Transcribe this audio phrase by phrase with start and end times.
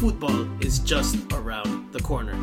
[0.00, 2.34] football is just around the corner.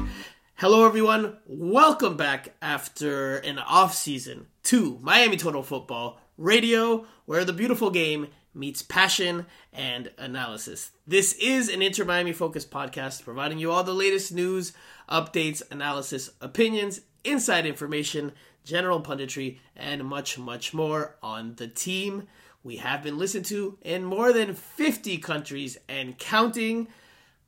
[0.58, 1.38] Hello, everyone.
[1.48, 8.28] Welcome back after an off season to Miami Total Football Radio, where the beautiful game
[8.54, 10.92] meets passion and analysis.
[11.08, 14.72] This is an Inter Miami focused podcast providing you all the latest news,
[15.10, 18.34] updates, analysis, opinions, inside information,
[18.66, 22.28] general punditry, and much, much more on the team.
[22.64, 26.90] We have been listened to in more than 50 countries and counting.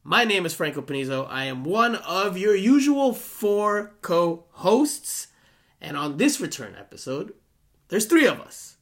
[0.10, 1.28] My name is Franco Panizo.
[1.30, 5.28] I am one of your usual four co hosts.
[5.80, 7.36] And on this return episode,
[7.90, 8.78] there's three of us.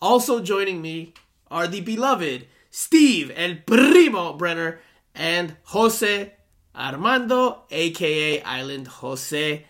[0.00, 1.14] Also joining me
[1.50, 4.78] are the beloved Steve El Primo Brenner
[5.16, 6.32] and Jose
[6.76, 9.66] Armando, aka Island Jose.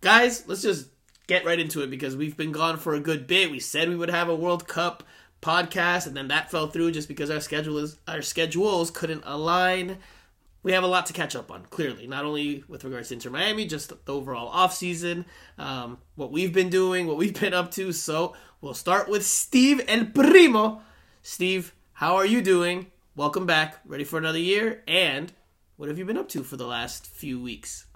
[0.00, 0.88] Guys, let's just
[1.26, 3.50] get right into it because we've been gone for a good bit.
[3.50, 5.02] We said we would have a World Cup
[5.42, 9.98] podcast, and then that fell through just because our schedule is our schedules couldn't align.
[10.64, 13.30] We have a lot to catch up on, clearly, not only with regards to Inter
[13.30, 15.24] Miami, just the overall offseason,
[15.58, 17.92] um, what we've been doing, what we've been up to.
[17.92, 20.80] So we'll start with Steve El Primo.
[21.20, 22.92] Steve, how are you doing?
[23.16, 23.80] Welcome back.
[23.84, 24.84] Ready for another year?
[24.86, 25.32] And
[25.76, 27.86] what have you been up to for the last few weeks?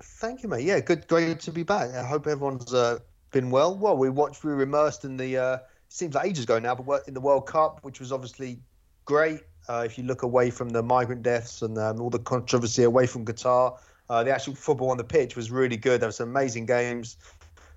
[0.00, 0.64] Thank you, mate.
[0.64, 1.90] Yeah, good, great to be back.
[1.90, 3.00] I hope everyone's uh,
[3.32, 3.76] been well.
[3.76, 5.38] Well, we watched, we were immersed in the.
[5.38, 8.60] Uh, seems like ages ago now, but in the World Cup, which was obviously
[9.04, 9.40] great.
[9.68, 13.06] Uh, if you look away from the migrant deaths and um, all the controversy away
[13.06, 13.78] from Qatar,
[14.10, 16.00] uh, the actual football on the pitch was really good.
[16.00, 17.16] There were some amazing games.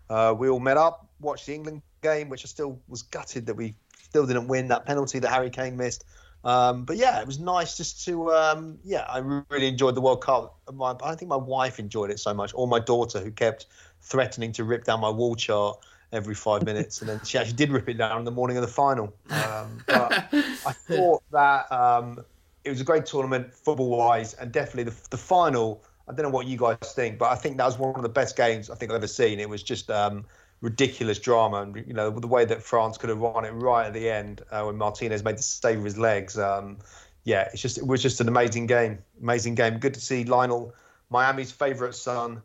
[0.09, 3.55] Uh, we all met up, watched the England game, which I still was gutted that
[3.55, 6.03] we still didn't win that penalty that Harry Kane missed.
[6.43, 9.17] Um, but yeah, it was nice just to um, yeah, I
[9.49, 10.59] really enjoyed the World Cup.
[10.71, 13.65] My, I don't think my wife enjoyed it so much, or my daughter who kept
[14.01, 17.71] threatening to rip down my wall chart every five minutes, and then she actually did
[17.71, 19.13] rip it down in the morning of the final.
[19.29, 22.23] Um, but I thought that um,
[22.63, 25.83] it was a great tournament football wise, and definitely the, the final.
[26.07, 28.09] I don't know what you guys think, but I think that was one of the
[28.09, 29.39] best games I think I've ever seen.
[29.39, 30.23] It was just um,
[30.61, 33.93] ridiculous drama, and you know the way that France could have won it right at
[33.93, 36.37] the end uh, when Martinez made the save with his legs.
[36.37, 36.77] Um,
[37.23, 39.79] yeah, it's just it was just an amazing game, amazing game.
[39.79, 40.73] Good to see Lionel,
[41.09, 42.41] Miami's favourite son,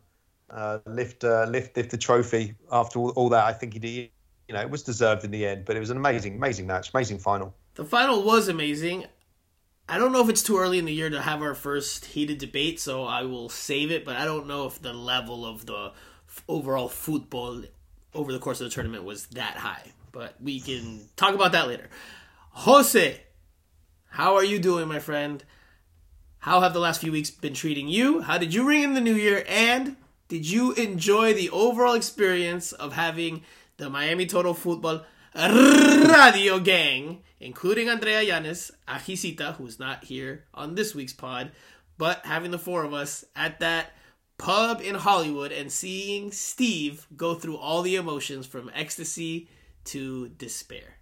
[0.51, 3.45] uh, lift uh, lift lift the trophy after all, all, that.
[3.45, 4.09] I think he did.
[4.47, 6.93] You know, it was deserved in the end, but it was an amazing, amazing match,
[6.93, 7.55] amazing final.
[7.75, 9.05] The final was amazing.
[9.87, 12.37] I don't know if it's too early in the year to have our first heated
[12.37, 14.03] debate, so I will save it.
[14.03, 15.93] But I don't know if the level of the
[16.47, 17.63] overall football
[18.13, 19.91] over the course of the tournament was that high.
[20.11, 21.89] But we can talk about that later.
[22.51, 23.21] Jose,
[24.09, 25.43] how are you doing, my friend?
[26.39, 28.21] How have the last few weeks been treating you?
[28.21, 29.45] How did you ring in the new year?
[29.47, 29.95] And
[30.31, 33.43] did you enjoy the overall experience of having
[33.75, 35.01] the Miami Total Football
[35.35, 41.51] Radio Gang, including Andrea Yanes, Ajisita, who's not here on this week's pod,
[41.97, 43.91] but having the four of us at that
[44.37, 49.49] pub in Hollywood and seeing Steve go through all the emotions from ecstasy
[49.83, 50.95] to despair?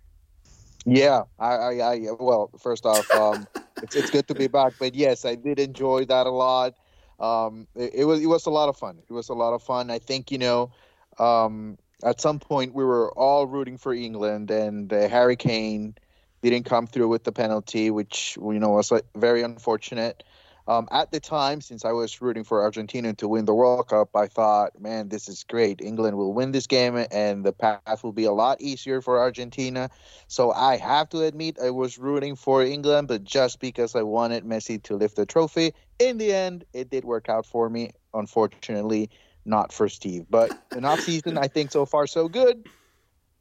[0.85, 3.45] Yeah, I, I, I well, first off, um,
[3.83, 6.73] it's, it's good to be back, but yes, I did enjoy that a lot
[7.19, 8.97] um, it, it, was it was a lot of fun.
[9.09, 9.91] It was a lot of fun.
[9.91, 10.71] I think you know,
[11.17, 15.95] um, at some point we were all rooting for England, and uh, Harry Kane
[16.41, 20.23] didn't come through with the penalty, which you know was very unfortunate.
[20.69, 24.15] Um, at the time, since I was rooting for Argentina to win the World Cup,
[24.15, 25.81] I thought, man, this is great.
[25.81, 29.89] England will win this game, and the path will be a lot easier for Argentina.
[30.27, 34.43] So I have to admit, I was rooting for England, but just because I wanted
[34.43, 35.73] Messi to lift the trophy.
[35.97, 37.89] In the end, it did work out for me.
[38.13, 39.09] Unfortunately,
[39.45, 40.27] not for Steve.
[40.29, 42.69] But an off season, I think so far so good.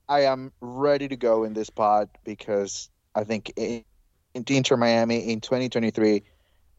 [0.08, 3.84] I am ready to go in this pod because I think in
[4.34, 6.22] Inter Miami in 2023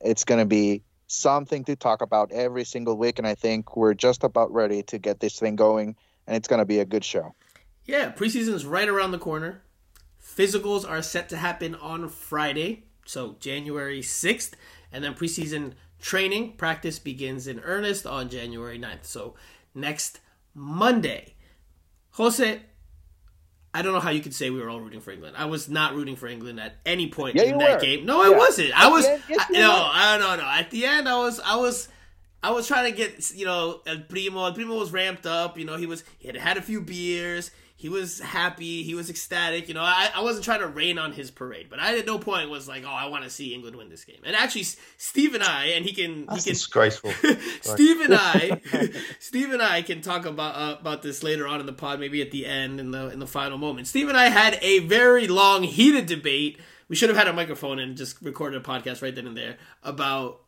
[0.02, 3.18] it's going to be something to talk about every single week.
[3.18, 5.96] And I think we're just about ready to get this thing going.
[6.28, 7.34] And it's going to be a good show.
[7.86, 9.64] Yeah, preseason is right around the corner.
[10.24, 14.54] Physicals are set to happen on Friday, so January 6th.
[14.92, 19.06] And then preseason training practice begins in earnest on January 9th.
[19.06, 19.34] So
[19.74, 20.20] next
[20.54, 21.36] Monday.
[22.12, 22.62] Jose,
[23.74, 25.36] I don't know how you could say we were all rooting for England.
[25.38, 27.80] I was not rooting for England at any point yeah, in that were.
[27.80, 28.06] game.
[28.06, 28.34] No, yeah.
[28.34, 28.80] I wasn't.
[28.80, 30.50] I was yes, I, no, I don't know.
[30.50, 31.88] At the end, I was, I was,
[32.42, 34.46] I was trying to get you know El Primo.
[34.46, 35.58] El Primo was ramped up.
[35.58, 37.52] You know, he was he had had a few beers.
[37.80, 39.70] He was happy, he was ecstatic.
[39.70, 42.20] You know, I, I wasn't trying to rain on his parade, but I at no
[42.20, 44.20] point was like, oh, I want to see England win this game.
[44.26, 44.66] And actually,
[44.98, 47.12] Steve and I, and he can, That's he can, disgraceful.
[47.62, 48.60] Steve and I,
[49.20, 52.22] Steve and I can talk about uh, about this later on in the pod, maybe
[52.22, 53.88] at the end in the in the final moment.
[53.88, 56.60] Steve and I had a very long, heated debate.
[56.90, 59.56] We should have had a microphone and just recorded a podcast right then and there
[59.84, 60.42] about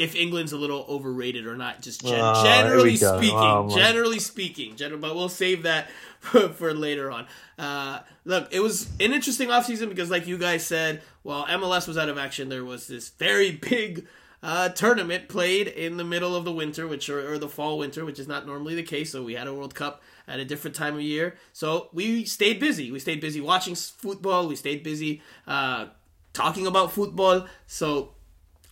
[0.00, 1.82] if England's a little overrated or not.
[1.82, 3.18] Just gen- Oh, generally here we go.
[3.18, 7.26] speaking, Oh, generally speaking, general, but we'll save that for, for later on.
[7.58, 11.98] Uh, look, it was an interesting offseason because, like you guys said, while MLS was
[11.98, 14.06] out of action, there was this very big
[14.42, 18.04] uh, tournament played in the middle of the winter, which or, or the fall winter,
[18.06, 19.12] which is not normally the case.
[19.12, 21.36] So we had a World Cup at a different time of year.
[21.52, 22.90] So we stayed busy.
[22.90, 24.48] We stayed busy watching football.
[24.48, 25.88] We stayed busy uh,
[26.32, 27.46] talking about football.
[27.66, 28.14] So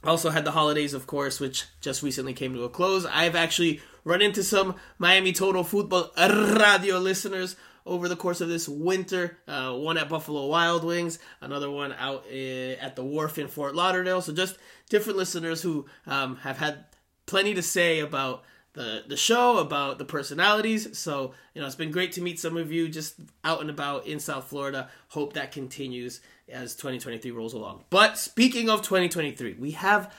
[0.04, 3.04] also had the holidays, of course, which just recently came to a close.
[3.06, 8.68] I've actually run into some Miami Total Football Radio listeners over the course of this
[8.68, 9.38] winter.
[9.48, 12.34] Uh, one at Buffalo Wild Wings, another one out uh,
[12.80, 14.20] at the wharf in Fort Lauderdale.
[14.20, 14.58] So just
[14.88, 16.84] different listeners who um, have had
[17.26, 20.96] plenty to say about the the show, about the personalities.
[20.96, 24.06] So you know, it's been great to meet some of you just out and about
[24.06, 24.88] in South Florida.
[25.08, 27.84] Hope that continues as 2023 rolls along.
[27.90, 30.12] But speaking of 2023, we have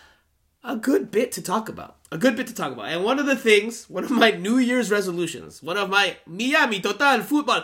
[0.64, 1.98] a good bit to talk about.
[2.12, 2.90] A good bit to talk about.
[2.90, 6.80] And one of the things, one of my New Year's resolutions, one of my Miami
[6.82, 7.64] Total Football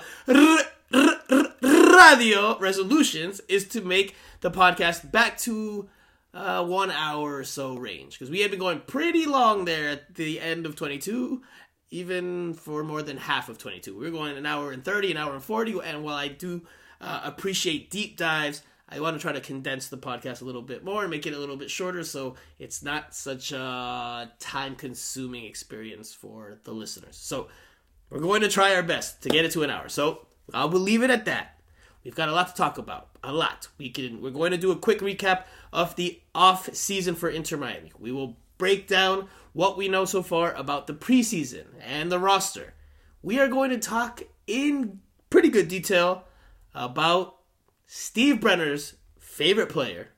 [1.72, 5.90] Radio resolutions is to make the podcast back to
[6.34, 8.20] uh, one hour or so range.
[8.20, 11.42] Because we had been going pretty long there at the end of 22,
[11.92, 13.98] even for more than half of 22.
[13.98, 15.80] We were going an hour and 30, an hour and 40.
[15.84, 16.62] And while I do
[17.02, 20.84] uh, appreciate deep dives, I want to try to condense the podcast a little bit
[20.84, 25.46] more and make it a little bit shorter so it's not such a time consuming
[25.46, 27.18] experience for the listeners.
[27.18, 27.48] So
[28.10, 29.90] we're going to try our best to get it to an hour.
[29.90, 31.60] So I will leave it at that.
[32.04, 33.10] We've got a lot to talk about.
[33.24, 33.68] A lot.
[33.80, 37.58] We can we're going to do a quick recap of the off season for Inter
[37.58, 37.92] Miami.
[37.98, 42.76] We will break down what we know so far about the preseason and the roster.
[43.24, 45.00] We are going to talk in
[45.32, 46.26] pretty good detail
[46.76, 47.38] about
[47.88, 50.10] Steve Brenner's favorite player,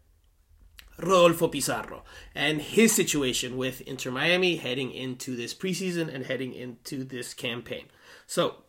[1.00, 7.04] Rodolfo Pizarro, and his situation with Inter Miami heading into this preseason and heading into
[7.04, 7.86] this campaign.
[8.25, 8.63] So,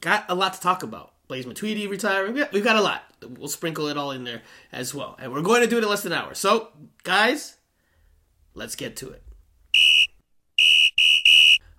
[0.00, 1.12] got a lot to talk about.
[1.28, 2.34] Blaise Matuidi retiring.
[2.52, 3.02] We've got a lot.
[3.20, 5.16] We'll sprinkle it all in there as well.
[5.18, 6.34] And we're going to do it in less than an hour.
[6.34, 6.68] So,
[7.02, 7.56] guys,
[8.54, 9.24] let's get to it.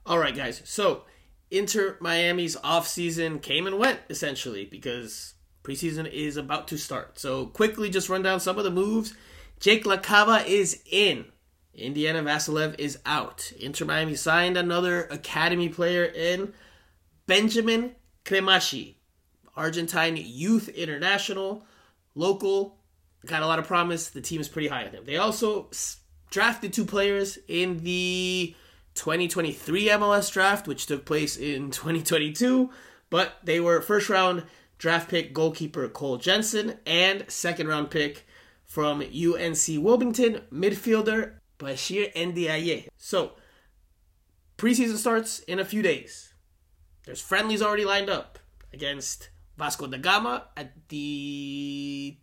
[0.06, 0.62] All right, guys.
[0.66, 1.04] So,
[1.50, 5.36] Inter Miami's offseason came and went essentially because
[5.68, 7.20] preseason is about to start.
[7.20, 9.14] So, quickly just run down some of the moves.
[9.60, 11.26] Jake LaCava is in.
[11.74, 13.52] Indiana Vassilev is out.
[13.60, 16.54] Inter Miami signed another academy player in
[17.28, 18.96] Benjamin Cremaschi,
[19.56, 21.66] Argentine youth international,
[22.16, 22.80] local,
[23.26, 24.10] got a lot of promise.
[24.10, 25.06] The team is pretty high on him.
[25.06, 25.70] They also
[26.32, 28.56] drafted two players in the
[28.96, 32.70] 2023 MLS draft, which took place in 2022,
[33.10, 34.44] but they were first round
[34.78, 38.26] draft pick goalkeeper Cole Jensen and second round pick
[38.66, 42.88] from UNC Wilmington midfielder Bashir Ndiaye.
[42.98, 43.34] So,
[44.58, 46.34] preseason starts in a few days.
[47.06, 48.38] There's friendlies already lined up
[48.74, 52.18] against Vasco da Gama at the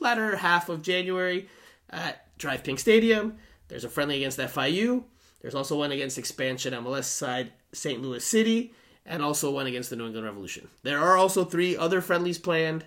[0.00, 1.48] latter half of January
[1.90, 3.38] at DRV PNK Stadium.
[3.68, 5.04] There's a friendly against FIU.
[5.40, 8.00] There's also one against expansion MLS side St.
[8.00, 10.68] Louis City, and also one against the New England Revolution.
[10.82, 12.86] There are also three other friendlies planned.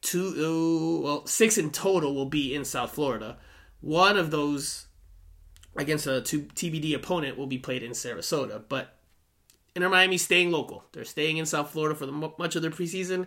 [0.00, 3.38] Two, uh, well, six in total will be in South Florida.
[3.80, 4.86] One of those
[5.76, 8.96] against a TBD opponent will be played in Sarasota, but
[9.74, 10.84] Inter Miami staying local.
[10.92, 13.26] They're staying in South Florida for the mu- much of their preseason,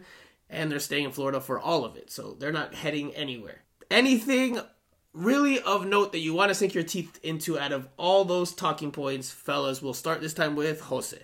[0.50, 2.12] and they're staying in Florida for all of it.
[2.12, 3.62] So they're not heading anywhere.
[3.90, 4.60] Anything
[5.14, 8.54] really of note that you want to sink your teeth into out of all those
[8.54, 9.82] talking points, fellas?
[9.82, 11.22] We'll start this time with Jose.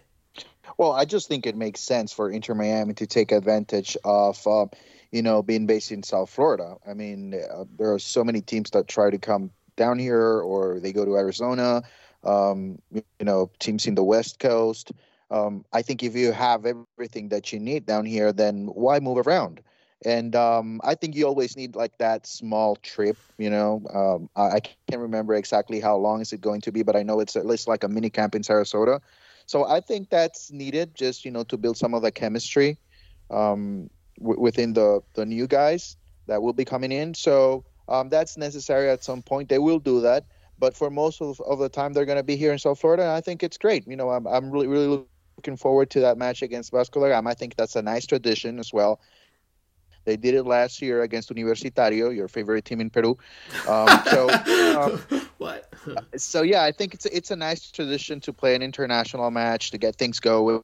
[0.78, 4.66] Well, I just think it makes sense for Inter Miami to take advantage of, uh,
[5.12, 6.76] you know, being based in South Florida.
[6.88, 10.80] I mean, uh, there are so many teams that try to come down here or
[10.80, 11.84] they go to Arizona.
[12.24, 14.92] Um, you know, teams in the West Coast.
[15.30, 19.26] Um, I think if you have everything that you need down here, then why move
[19.28, 19.62] around?
[20.06, 23.18] And um, I think you always need like that small trip.
[23.38, 26.84] You know, um, I, I can't remember exactly how long is it going to be,
[26.84, 29.00] but I know it's at least like a mini camp in Sarasota.
[29.48, 32.80] So I think that's needed, just you know, to build some of the chemistry
[33.32, 33.90] um,
[34.20, 37.14] w- within the the new guys that will be coming in.
[37.16, 39.50] So um, that's necessary at some point.
[39.50, 40.28] They will do that,
[40.60, 43.04] but for most of, of the time, they're going to be here in South Florida.
[43.04, 43.88] And I think it's great.
[43.88, 46.92] You know, I'm I'm really really looking forward to that match against Vasco da Gama.
[46.92, 49.00] I think that's a nice tradition as well.
[50.08, 53.18] They did it last year against Universitario, your favorite team in Peru.
[53.68, 54.30] Um, so,
[54.80, 55.70] um, what?
[56.16, 59.72] so yeah, I think it's a, it's a nice tradition to play an international match
[59.72, 60.64] to get things going.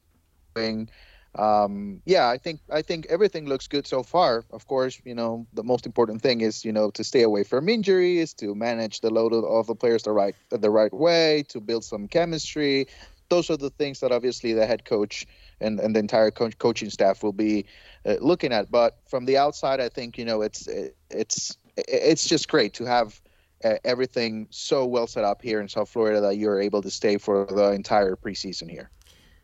[1.35, 4.45] Um, yeah, I think I think everything looks good so far.
[4.51, 7.67] Of course, you know the most important thing is you know to stay away from
[7.67, 11.83] injuries, to manage the load of the players the right the right way, to build
[11.83, 12.87] some chemistry.
[13.27, 15.25] Those are the things that obviously the head coach
[15.63, 17.65] and, and the entire co- coaching staff will be
[18.05, 18.69] uh, looking at.
[18.69, 20.67] But from the outside, I think you know it's
[21.09, 23.19] it's it's just great to have
[23.63, 27.17] uh, everything so well set up here in South Florida that you're able to stay
[27.17, 28.89] for the entire preseason here.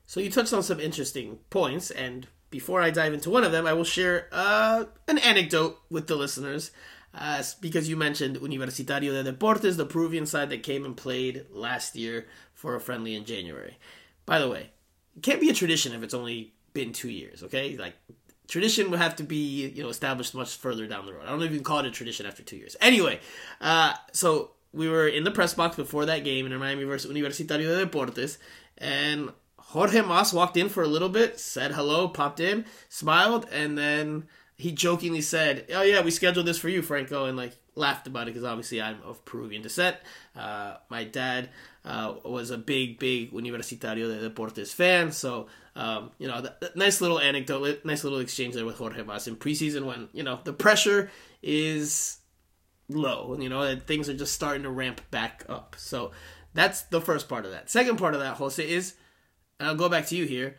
[0.05, 3.65] So you touched on some interesting points, and before I dive into one of them,
[3.65, 6.71] I will share uh, an anecdote with the listeners.
[7.11, 11.95] Uh, because you mentioned Universitario de Deportes, the Peruvian side that came and played last
[11.95, 13.77] year for a friendly in January.
[14.27, 14.69] By the way,
[15.21, 17.77] can't be a tradition if it's only been two years, okay?
[17.77, 17.95] Like
[18.47, 21.23] tradition would have to be you know established much further down the road.
[21.25, 22.75] I don't even call it a tradition after two years.
[22.81, 23.19] Anyway,
[23.61, 27.67] uh, so we were in the press box before that game in Miami versus Universitario
[27.67, 28.37] de Deportes,
[28.77, 33.77] and Jorge Mas walked in for a little bit, said hello, popped in, smiled, and
[33.77, 38.07] then he jokingly said, "Oh yeah, we scheduled this for you, Franco," and like laughed
[38.07, 39.95] about it because obviously I'm of Peruvian descent.
[40.35, 41.49] Uh, my dad
[41.85, 46.45] uh, was a big, big Universitario de Deportes fan, so um, you know,
[46.75, 50.39] nice little anecdote, nice little exchange there with Jorge Mas in preseason when you know
[50.43, 51.09] the pressure
[51.41, 52.17] is
[52.89, 55.75] low, you know, and things are just starting to ramp back up.
[55.77, 56.11] So
[56.53, 57.69] that's the first part of that.
[57.69, 58.95] Second part of that, Jose, is
[59.59, 60.57] and I'll go back to you here.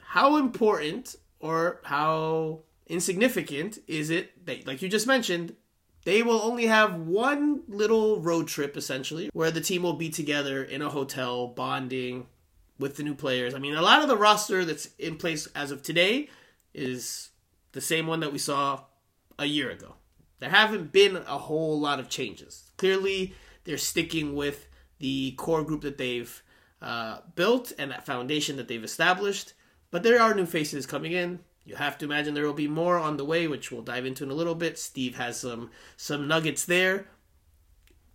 [0.00, 5.54] How important or how insignificant is it that, like you just mentioned,
[6.04, 10.62] they will only have one little road trip essentially where the team will be together
[10.62, 12.26] in a hotel bonding
[12.78, 13.54] with the new players.
[13.54, 16.28] I mean, a lot of the roster that's in place as of today
[16.72, 17.30] is
[17.72, 18.84] the same one that we saw
[19.38, 19.94] a year ago.
[20.38, 22.70] There haven't been a whole lot of changes.
[22.78, 24.66] Clearly, they're sticking with
[24.98, 26.42] the core group that they've
[26.80, 29.52] uh, built and that foundation that they've established.
[29.90, 31.40] But there are new faces coming in.
[31.64, 34.24] You have to imagine there will be more on the way, which we'll dive into
[34.24, 34.78] in a little bit.
[34.78, 37.06] Steve has some some nuggets there.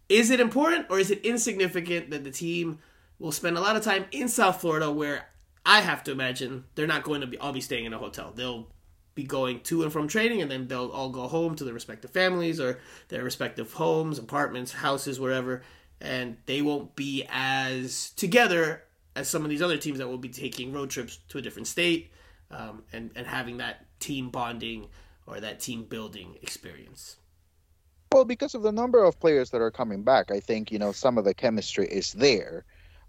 [0.09, 2.79] Is it important or is it insignificant that the team
[3.19, 5.29] will spend a lot of time in South Florida, where
[5.65, 8.31] I have to imagine they're not going to be all be staying in a hotel.
[8.35, 8.67] They'll
[9.15, 12.11] be going to and from training, and then they'll all go home to their respective
[12.11, 15.63] families or their respective homes, apartments, houses, wherever,
[16.01, 18.83] and they won't be as together
[19.15, 21.67] as some of these other teams that will be taking road trips to a different
[21.67, 22.11] state
[22.51, 24.87] um, and, and having that team bonding
[25.27, 27.17] or that team building experience.
[28.11, 30.91] Well, because of the number of players that are coming back, I think you know
[30.91, 32.63] some of the chemistry is there.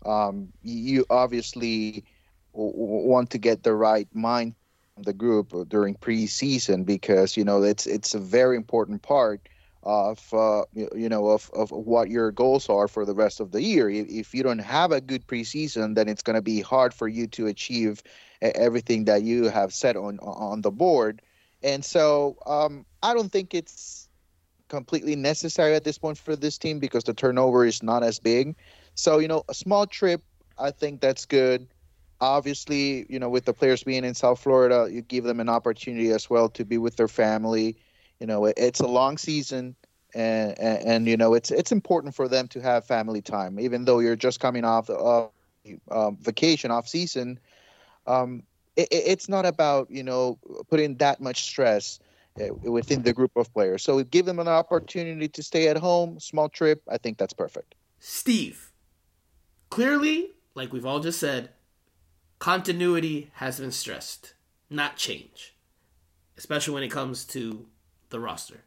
[0.05, 2.05] Um, you obviously
[2.53, 4.55] want to get the right mind
[4.99, 9.47] the group during preseason because you know it's it's a very important part
[9.83, 13.63] of uh, you know of, of what your goals are for the rest of the
[13.63, 13.89] year.
[13.89, 17.27] If you don't have a good preseason, then it's going to be hard for you
[17.29, 18.03] to achieve
[18.43, 21.23] everything that you have said on on the board.
[21.63, 24.09] And so um, I don't think it's
[24.69, 28.57] completely necessary at this point for this team because the turnover is not as big.
[28.95, 30.23] So you know, a small trip,
[30.59, 31.67] I think that's good.
[32.21, 36.11] Obviously, you know, with the players being in South Florida, you give them an opportunity
[36.11, 37.77] as well to be with their family
[38.21, 39.77] you know, it's a long season,
[40.15, 43.85] and, and, and you know, it's it's important for them to have family time, even
[43.85, 45.31] though you're just coming off of
[45.91, 47.39] uh, vacation, off season.
[48.07, 48.43] Um,
[48.77, 50.39] it, it's not about you know
[50.71, 51.99] putting that much stress
[52.41, 53.83] uh, within the group of players.
[53.83, 56.83] So give them an opportunity to stay at home, small trip.
[56.89, 57.75] I think that's perfect.
[57.99, 58.73] Steve,
[59.71, 61.51] clearly, like we've all just said,
[62.39, 64.35] continuity has been stressed,
[64.69, 65.57] not change,
[66.37, 67.67] especially when it comes to
[68.11, 68.63] the roster.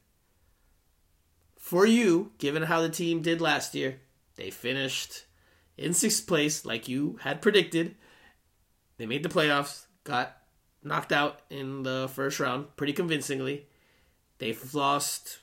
[1.58, 4.00] For you, given how the team did last year,
[4.36, 5.25] they finished
[5.77, 7.96] in sixth place like you had predicted.
[9.00, 10.38] They made the playoffs, got
[10.84, 13.65] knocked out in the first round pretty convincingly.
[14.38, 15.39] They've lost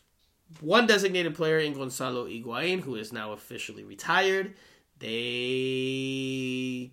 [0.61, 4.55] one designated player in Gonzalo Higuain, who is now officially retired.
[4.99, 6.93] They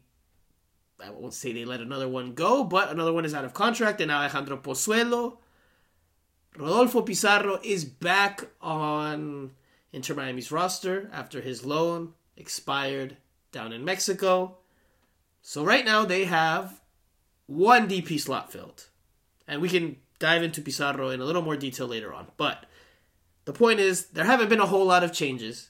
[1.04, 4.00] I won't say they let another one go, but another one is out of contract,
[4.00, 5.40] and Alejandro Pozuelo
[6.58, 9.52] Rodolfo Pizarro is back on
[9.92, 13.18] Inter Miami's roster after his loan expired
[13.52, 14.60] down in Mexico.
[15.44, 16.82] So right now they have
[17.46, 18.88] one DP slot filled.
[19.48, 22.28] And we can dive into Pizarro in a little more detail later on.
[22.38, 22.66] But
[23.46, 25.70] the point is, there haven't been a whole lot of changes.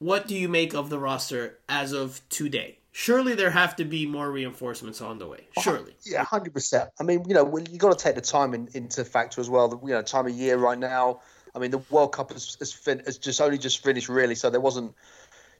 [0.00, 2.78] What do you make of the roster as of today?
[2.98, 5.46] surely there have to be more reinforcements on the way.
[5.62, 5.94] Surely.
[6.04, 6.90] Yeah, hundred percent.
[6.98, 9.68] I mean, you know, you got to take the time in, into factor as well.
[9.68, 11.20] The, you know, time of year right now.
[11.54, 14.34] I mean, the World Cup has, has, fin- has just only just finished, really.
[14.34, 14.94] So there wasn't,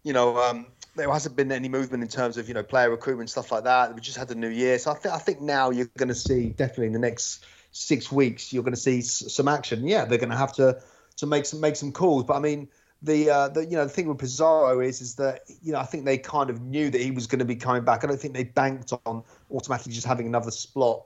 [0.02, 0.66] you know, um,
[0.96, 3.94] there hasn't been any movement in terms of you know player recruitment stuff like that.
[3.94, 6.14] We just had the new year, so I think I think now you're going to
[6.14, 9.86] see definitely in the next six weeks you're going to see s- some action.
[9.86, 10.80] Yeah, they're going to have to
[11.16, 12.68] to make some make some calls, but I mean
[13.02, 15.84] the uh, the you know the thing with Pizarro is is that you know I
[15.84, 18.04] think they kind of knew that he was going to be coming back.
[18.04, 21.04] I don't think they banked on automatically just having another slot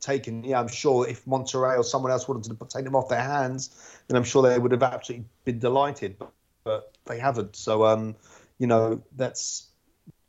[0.00, 0.44] taken.
[0.44, 3.98] Yeah, I'm sure if Monterrey or someone else wanted to take them off their hands,
[4.08, 6.32] then I'm sure they would have absolutely been delighted, but,
[6.64, 7.56] but they haven't.
[7.56, 8.16] So um,
[8.58, 9.68] you know that's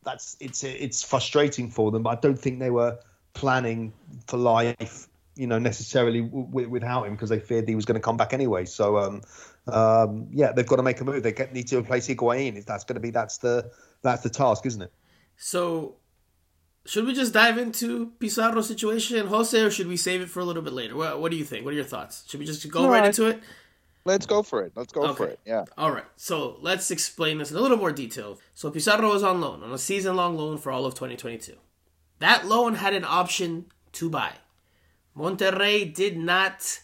[0.04, 2.04] that's it's it's frustrating for them.
[2.04, 2.98] But I don't think they were
[3.34, 3.94] planning
[4.28, 8.02] for life you know necessarily w- without him because they feared he was going to
[8.02, 8.66] come back anyway.
[8.66, 9.22] So um,
[9.68, 11.22] um, yeah, they've got to make a move.
[11.24, 12.58] They get, need to replace Higuain.
[12.58, 13.70] If that's going to be that's the
[14.02, 14.92] that's the task, isn't it?
[15.38, 15.96] So
[16.86, 20.46] should we just dive into Pizarro's situation, Jose, or should we save it for a
[20.46, 20.96] little bit later?
[20.96, 21.66] What, what do you think?
[21.66, 22.24] What are your thoughts?
[22.28, 23.42] Should we just go No, right I- into it?
[24.08, 24.72] Let's go for it.
[24.74, 25.40] Let's go for it.
[25.46, 25.66] Yeah.
[25.78, 26.06] All right.
[26.16, 28.40] So let's explain this in a little more detail.
[28.54, 31.56] So Pizarro was on loan, on a season long loan for all of 2022.
[32.20, 34.32] That loan had an option to buy.
[35.16, 36.80] Monterrey did not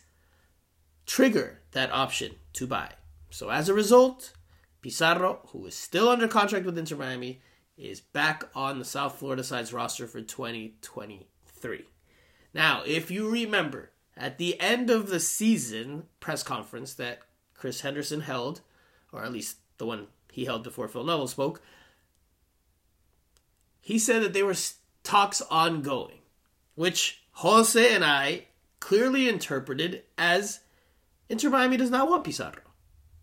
[1.06, 2.89] trigger that option to buy.
[3.30, 4.34] So as a result,
[4.82, 7.42] Pizarro, who is still under contract with Inter Miami,
[7.77, 11.86] is back on the South Florida side's roster for 2023.
[12.53, 17.20] Now, if you remember, at the end of the season press conference that
[17.53, 18.62] Chris Henderson held,
[19.12, 21.62] or at least the one he held before Phil Neville spoke,
[23.82, 24.55] he said that there were
[25.03, 26.20] talks ongoing,
[26.75, 28.46] which Jose and I
[28.79, 30.62] clearly interpreted as
[31.29, 32.62] Inter Miami does not want Pizarro.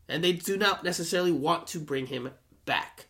[0.08, 2.30] And they do not necessarily want to bring him
[2.64, 3.06] back.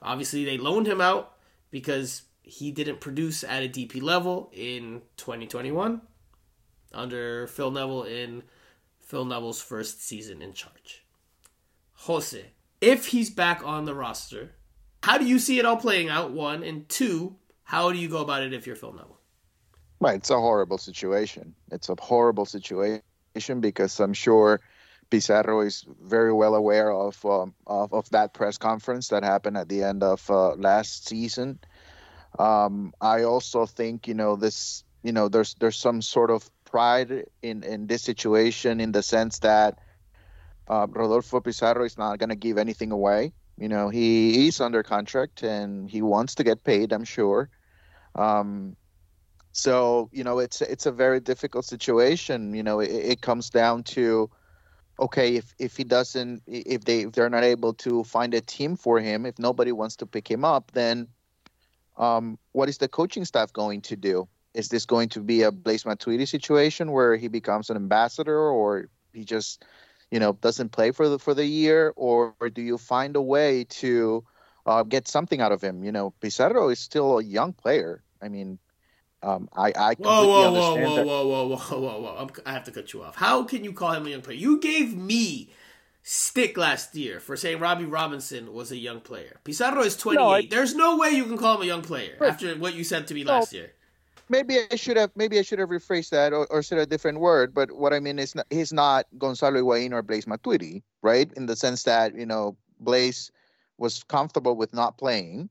[0.00, 1.34] Obviously, they loaned him out
[1.70, 6.00] because he didn't produce at a DP level in 2021
[6.92, 8.42] under Phil Neville in
[9.00, 11.04] Phil Neville's first season in charge.
[11.92, 14.52] Jose, if he's back on the roster,
[15.02, 16.32] how do you see it all playing out?
[16.32, 19.18] One and two, how do you go about it if you're Phil Neville?
[20.00, 20.16] Right.
[20.16, 21.54] It's a horrible situation.
[21.72, 23.02] It's a horrible situation
[23.60, 24.60] because I'm sure
[25.10, 29.68] Pizarro is very well aware of um, of, of that press conference that happened at
[29.68, 31.58] the end of uh, last season.
[32.38, 34.84] Um, I also think you know this.
[35.02, 39.40] You know, there's there's some sort of pride in in this situation in the sense
[39.40, 39.78] that
[40.68, 43.32] uh, Rodolfo Pizarro is not going to give anything away.
[43.56, 46.92] You know, he is under contract and he wants to get paid.
[46.92, 47.48] I'm sure.
[48.14, 48.76] Um,
[49.52, 52.54] so you know, it's it's a very difficult situation.
[52.54, 54.30] You know, it, it comes down to
[55.00, 58.76] okay, if if he doesn't, if they if they're not able to find a team
[58.76, 61.08] for him, if nobody wants to pick him up, then
[61.96, 64.28] um, what is the coaching staff going to do?
[64.58, 68.88] Is this going to be a Blaise Matuidi situation where he becomes an ambassador, or
[69.12, 69.64] he just,
[70.10, 73.22] you know, doesn't play for the for the year, or, or do you find a
[73.22, 74.24] way to
[74.66, 75.84] uh, get something out of him?
[75.84, 78.02] You know, Pizarro is still a young player.
[78.20, 78.58] I mean,
[79.22, 81.06] um, I I completely Whoa, whoa, whoa, understand whoa, that.
[81.06, 82.16] whoa, whoa, whoa, whoa, whoa!
[82.18, 83.14] I'm, I have to cut you off.
[83.14, 84.36] How can you call him a young player?
[84.38, 85.50] You gave me
[86.02, 89.38] stick last year for saying Robbie Robinson was a young player.
[89.44, 90.18] Pizarro is 28.
[90.20, 92.30] No, I- There's no way you can call him a young player Right.
[92.32, 93.34] after what you said to me No.
[93.38, 93.72] last year.
[94.28, 97.20] Maybe I should have maybe I should have rephrased that or, or said a different
[97.20, 97.54] word.
[97.54, 101.30] But what I mean is not, he's not Gonzalo Higuain or Blaise Matuidi, right?
[101.36, 103.30] In the sense that you know Blaise
[103.78, 105.48] was comfortable with not playing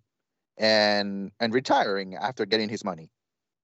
[0.58, 3.10] and and retiring after getting his money.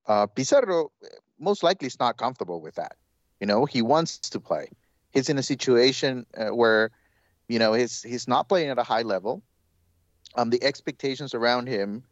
[0.07, 0.91] Uh, Pizarro
[1.39, 2.95] most likely is not comfortable with that.
[3.39, 4.69] You know, he wants to play.
[5.11, 6.91] He's in a situation uh, where,
[7.47, 9.43] you know, he's he's not playing at a high level.
[10.35, 12.03] Um, the expectations around him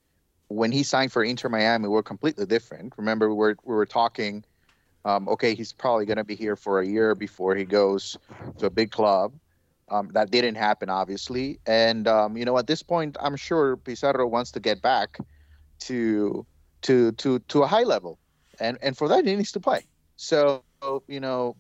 [0.52, 2.94] when he signed for Inter Miami we were completely different.
[2.98, 4.44] Remember, we were we were talking.
[5.04, 8.18] Um, okay, he's probably going to be here for a year before he goes
[8.60, 9.34] to a big club.
[9.90, 11.60] Um, that didn't happen, obviously.
[11.66, 15.18] And um, you know, at this point, I'm sure Pizarro wants to get back
[15.82, 16.46] to
[16.84, 18.20] to to to a high level,
[18.60, 19.86] and and for that he needs to play.
[20.18, 20.64] So
[21.08, 21.56] you know,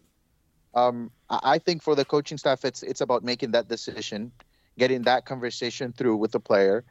[0.73, 4.31] um, I think for the coaching staff, it's it's about making that decision,
[4.77, 6.83] getting that conversation through with the player,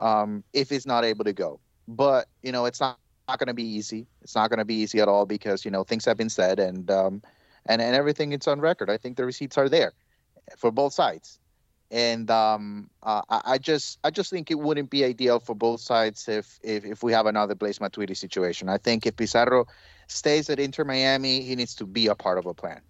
[0.00, 1.60] um, if he's not able to go.
[1.88, 4.06] But you know, it's not not going to be easy.
[4.22, 6.58] It's not going to be easy at all because you know things have been said
[6.58, 7.22] and um,
[7.66, 8.90] and and everything is on record.
[8.90, 9.92] I think the receipts are there
[10.56, 11.38] for both sides.
[11.90, 15.80] And um, uh, I I just, I just think it wouldn't be ideal for both
[15.80, 18.70] sides if, if, if we have another Blaise Matuidi situation.
[18.70, 19.66] I think if Pizarro
[20.06, 22.80] stays at Inter Miami, he needs to be a part of a plan.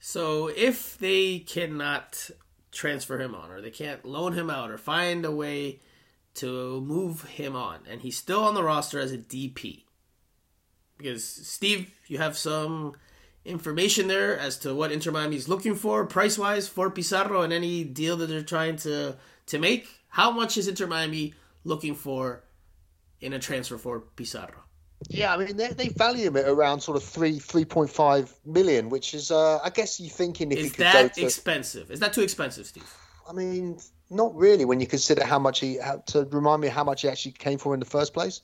[0.00, 2.30] So if they cannot
[2.72, 5.80] transfer him on, or they can't loan him out, or find a way
[6.34, 9.84] to move him on, and he's still on the roster as a DP.
[10.96, 12.94] Because Steve, you have some
[13.44, 17.52] information there as to what Inter Miami is looking for price wise for Pizarro and
[17.52, 19.16] any deal that they're trying to
[19.46, 19.88] to make.
[20.08, 22.44] How much is Inter Miami looking for
[23.20, 24.64] in a transfer for Pizarro?
[25.08, 28.32] Yeah, I mean they, they value him at around sort of three three point five
[28.44, 31.22] million, which is uh, I guess you're thinking if is he could that to.
[31.22, 31.90] expensive?
[31.90, 32.92] Is that too expensive, Steve?
[33.28, 33.78] I mean,
[34.10, 37.08] not really when you consider how much he how, to remind me how much he
[37.08, 38.42] actually came for in the first place.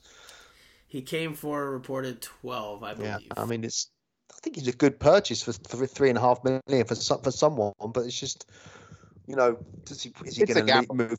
[0.87, 3.09] He came for a reported twelve, I believe.
[3.09, 3.89] Yeah, I mean it's.
[4.31, 7.21] I think he's a good purchase for, for three and a half million for some,
[7.21, 8.45] for someone, but it's just,
[9.25, 10.95] you know, does he, is he going to gamble.
[10.95, 11.17] move?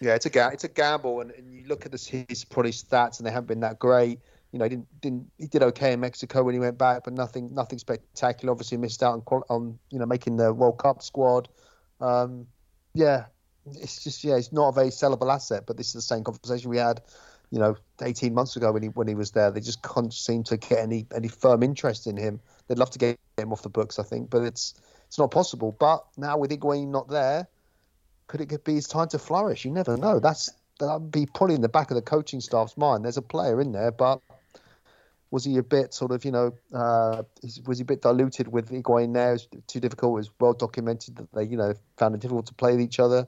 [0.00, 2.72] Yeah, it's a ga- it's a gamble, and, and you look at this, his probably
[2.72, 4.18] stats, and they haven't been that great.
[4.52, 7.14] You know, he didn't didn't he did okay in Mexico when he went back, but
[7.14, 8.52] nothing nothing spectacular.
[8.52, 11.48] Obviously, missed out on on you know making the World Cup squad.
[12.00, 12.46] Um,
[12.92, 13.26] yeah,
[13.66, 15.64] it's just yeah, it's not a very sellable asset.
[15.66, 17.00] But this is the same conversation we had,
[17.50, 19.50] you know, 18 months ago when he when he was there.
[19.50, 22.40] They just can't seem to get any any firm interest in him.
[22.66, 24.74] They'd love to get him off the books, I think, but it's
[25.06, 25.76] it's not possible.
[25.78, 27.46] But now with Higuain not there,
[28.26, 29.64] could it be his time to flourish?
[29.64, 30.18] You never know.
[30.18, 33.04] That's that'd be probably in the back of the coaching staff's mind.
[33.04, 34.20] There's a player in there, but
[35.30, 37.22] was he a bit sort of you know uh,
[37.66, 39.34] was he a bit diluted with Higuain there?
[39.34, 40.12] It's too difficult.
[40.12, 42.98] It was well documented that they you know found it difficult to play with each
[42.98, 43.26] other.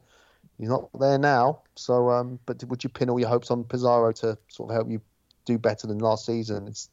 [0.59, 1.61] He's not there now.
[1.75, 4.91] So, um, but would you pin all your hopes on Pizarro to sort of help
[4.91, 5.01] you
[5.45, 6.69] do better than last season?
[6.69, 6.89] It's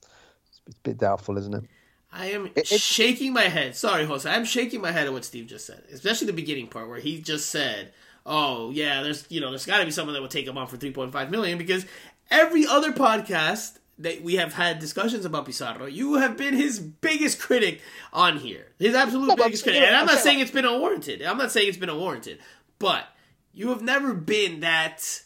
[0.68, 1.64] it's a bit doubtful, isn't it?
[2.12, 3.76] I am It- shaking my head.
[3.76, 4.30] Sorry, Jose.
[4.30, 7.22] I'm shaking my head at what Steve just said, especially the beginning part where he
[7.22, 7.94] just said,
[8.26, 10.68] "Oh yeah, there's you know there's got to be someone that would take him on
[10.68, 11.86] for 3.5 million because
[12.30, 17.40] every other podcast that we have had discussions about Pizarro, you have been his biggest
[17.40, 19.82] critic on here, his absolute No, but- biggest critic.
[19.82, 21.22] yeah, And I'm not saying it's been unwarranted.
[21.22, 22.40] I'm not saying it's been unwarranted,
[22.80, 23.06] but
[23.54, 25.24] you have never been that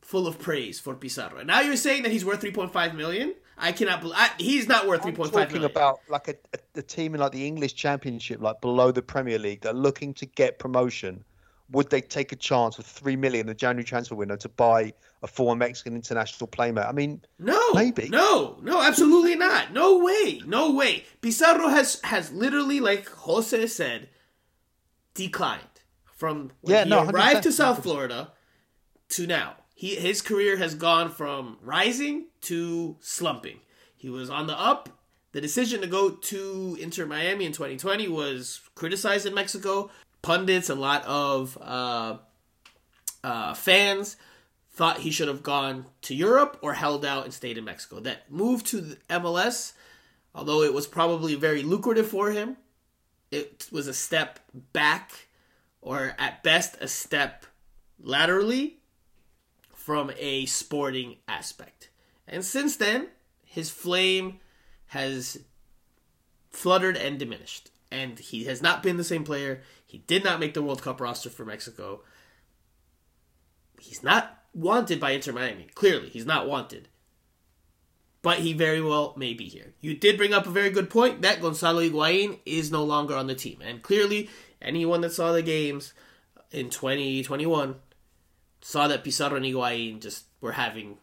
[0.00, 1.38] full of praise for Pizarro.
[1.38, 3.34] And now you're saying that he's worth 3.5 million.
[3.56, 7.20] I cannot believe he's not worth I'm talking about like a, a, a team in
[7.20, 11.22] like the English Championship, like below the Premier League, that are looking to get promotion.
[11.70, 14.92] Would they take a chance with three million in the January transfer window to buy
[15.22, 16.76] a former Mexican international player?
[16.80, 18.08] I mean, No, Maybe.
[18.08, 19.72] no, no, absolutely not.
[19.72, 21.04] No way, no way.
[21.20, 24.08] Pizarro has has literally, like Jose said,
[25.14, 25.79] declined
[26.20, 28.32] from when Yeah, he no, arrived to South Florida
[29.10, 29.56] to now.
[29.74, 33.60] He his career has gone from rising to slumping.
[33.96, 34.90] He was on the up.
[35.32, 39.90] The decision to go to Inter Miami in 2020 was criticized in Mexico.
[40.22, 42.18] Pundits, a lot of uh,
[43.24, 44.16] uh, fans
[44.72, 48.00] thought he should have gone to Europe or held out and stayed in Mexico.
[48.00, 49.72] That move to the MLS,
[50.34, 52.56] although it was probably very lucrative for him,
[53.30, 54.40] it was a step
[54.72, 55.28] back,
[55.80, 57.46] or at best a step
[57.98, 58.78] laterally
[59.74, 61.90] from a sporting aspect.
[62.28, 63.08] And since then,
[63.44, 64.38] his flame
[64.86, 65.38] has
[66.50, 67.70] fluttered and diminished.
[67.90, 69.62] And he has not been the same player.
[69.84, 72.02] He did not make the World Cup roster for Mexico.
[73.80, 75.66] He's not wanted by Inter Miami.
[75.74, 76.88] Clearly, he's not wanted.
[78.22, 79.72] But he very well may be here.
[79.80, 83.26] You did bring up a very good point that Gonzalo Higuain is no longer on
[83.26, 83.60] the team.
[83.64, 84.28] And clearly,
[84.62, 85.92] anyone that saw the games
[86.50, 87.76] in 2021
[88.60, 90.98] saw that Pizarro and Higuain just were having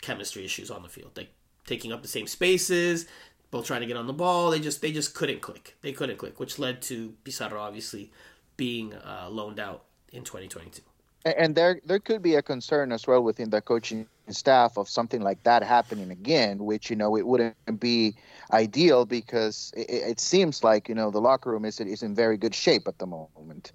[0.00, 1.12] chemistry issues on the field.
[1.16, 1.30] Like
[1.66, 3.06] taking up the same spaces,
[3.50, 4.50] both trying to get on the ball.
[4.50, 5.76] They just they just couldn't click.
[5.82, 8.10] They couldn't click, which led to Pizarro obviously
[8.56, 10.82] being uh, loaned out in 2022.
[11.24, 15.20] And there there could be a concern as well within the coaching staff of something
[15.20, 18.14] like that happening again, which you know it wouldn't be
[18.50, 22.36] ideal because it, it seems like you know the locker room is is in very
[22.36, 23.72] good shape at the moment.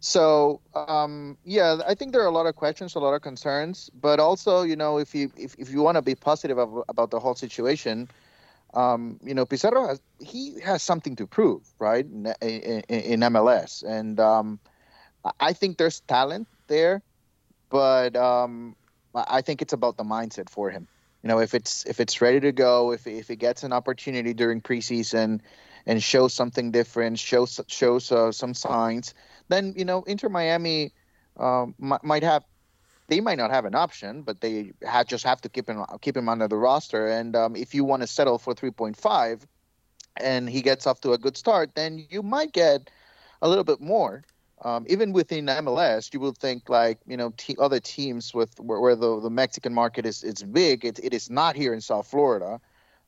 [0.00, 3.90] So um, yeah, I think there are a lot of questions, a lot of concerns,
[3.94, 7.10] but also you know if you if, if you want to be positive ab- about
[7.10, 8.08] the whole situation,
[8.74, 12.06] um, you know Pizarro has he has something to prove, right?
[12.06, 14.60] In, in, in MLS, and um,
[15.38, 17.02] I think there's talent there,
[17.70, 18.76] but um,
[19.14, 20.88] I think it's about the mindset for him.
[21.22, 24.32] You know, if it's if it's ready to go, if if he gets an opportunity
[24.32, 25.40] during preseason
[25.86, 29.14] and shows something different, shows shows uh, some signs,
[29.48, 30.92] then you know Inter Miami
[31.36, 32.44] um, might, have
[33.08, 34.72] they might not have an option, but they
[35.06, 37.08] just have to keep him keep him under the roster.
[37.08, 39.42] And um, if you want to settle for 3.5,
[40.16, 42.90] and he gets off to a good start, then you might get
[43.42, 44.22] a little bit more.
[44.62, 48.96] Um, even within MLS, you would think like you know other teams with where, where
[48.96, 50.84] the, the Mexican market is is big.
[50.84, 52.60] It, it is not here in South Florida.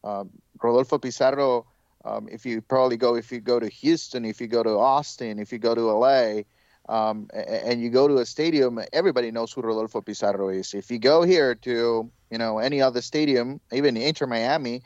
[0.02, 0.30] Um,
[0.62, 1.66] Rodolfo Pizarro,
[2.04, 5.38] um, if you probably go if you go to Houston, if you go to Austin,
[5.38, 6.42] if you go to LA,
[6.88, 10.74] um, and you go to a stadium, everybody knows who Rodolfo Pizarro is.
[10.74, 14.82] If you go here to you know any other stadium, even Inter Miami,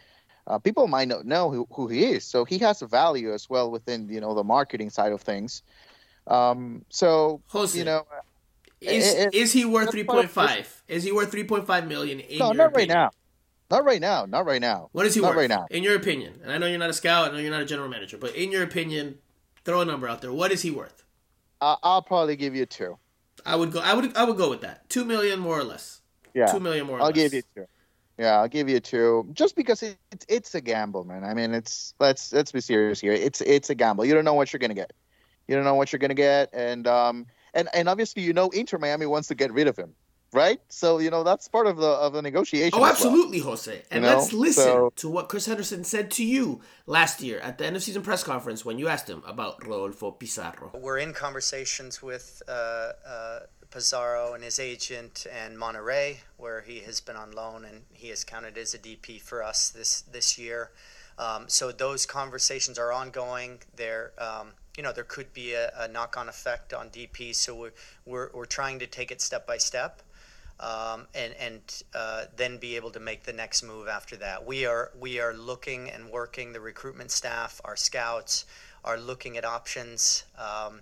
[0.46, 2.24] uh, people might not know who, who, he is.
[2.24, 5.62] So he has a value as well within you know the marketing side of things.
[6.26, 8.06] Um, so Jose, you know,
[8.80, 10.82] is it, is he worth three point five?
[10.88, 12.20] Is he worth three point five million?
[12.20, 12.74] In no, not opinion?
[12.74, 13.10] right now.
[13.68, 14.26] Not right now.
[14.26, 14.88] Not right now.
[14.92, 15.36] What is he not worth?
[15.36, 15.66] right now?
[15.70, 17.66] In your opinion, and I know you're not a scout, I know you're not a
[17.66, 19.18] general manager, but in your opinion,
[19.64, 20.32] throw a number out there.
[20.32, 21.04] What is he worth?
[21.60, 22.98] Uh, I'll probably give you two.
[23.44, 23.80] I would go.
[23.80, 24.16] I would.
[24.16, 24.88] I would go with that.
[24.88, 26.00] Two million more or less.
[26.34, 26.46] Yeah.
[26.46, 27.00] Two million more.
[27.00, 27.14] I'll less.
[27.14, 27.66] give you two.
[28.18, 29.28] Yeah, I'll give you two.
[29.32, 31.22] Just because it, it's it's a gamble, man.
[31.22, 33.12] I mean, it's let's let's be serious here.
[33.12, 34.04] It's it's a gamble.
[34.04, 34.92] You don't know what you're gonna get.
[35.48, 38.78] You don't know what you're gonna get, and um and and obviously you know Inter
[38.78, 39.94] Miami wants to get rid of him
[40.32, 40.60] right?
[40.68, 42.78] So you know that's part of the of the negotiation.
[42.78, 43.50] Oh, absolutely, well.
[43.50, 43.82] Jose.
[43.90, 44.16] And you know?
[44.16, 47.76] let's listen so, to what Chris Henderson said to you last year at the end
[47.76, 50.70] of season press conference when you asked him about Rodolfo Pizarro.
[50.74, 57.00] We're in conversations with uh, uh, Pizarro and his agent and Monterrey, where he has
[57.00, 60.70] been on loan and he has counted as a DP for us this this year.
[61.18, 63.60] Um, so those conversations are ongoing.
[63.74, 67.34] They're um, you know there could be a, a knock-on effect on DP.
[67.34, 67.72] So we're,
[68.04, 70.02] we're, we're trying to take it step by step
[70.60, 74.46] um, and and uh, then be able to make the next move after that.
[74.46, 76.52] We are we are looking and working.
[76.52, 78.46] The recruitment staff, our scouts,
[78.84, 80.80] are looking at options um,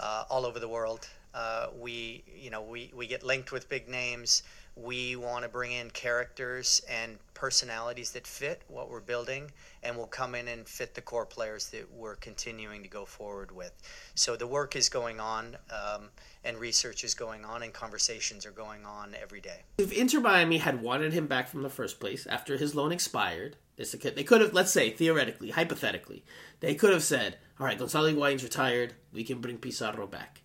[0.00, 1.08] uh, all over the world.
[1.34, 4.42] Uh, we you know we, we get linked with big names.
[4.76, 9.50] We want to bring in characters and personalities that fit what we're building
[9.82, 13.52] and will come in and fit the core players that we're continuing to go forward
[13.52, 13.72] with.
[14.14, 15.56] So the work is going on.
[15.70, 16.08] Um,
[16.46, 19.64] and research is going on and conversations are going on every day.
[19.78, 23.56] If Inter Miami had wanted him back from the first place after his loan expired,
[23.76, 26.24] they could have, let's say, theoretically, hypothetically,
[26.60, 30.42] they could have said, all right, Gonzalo Higuain's retired, we can bring Pizarro back.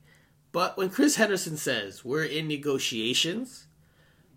[0.52, 3.68] But when Chris Henderson says we're in negotiations,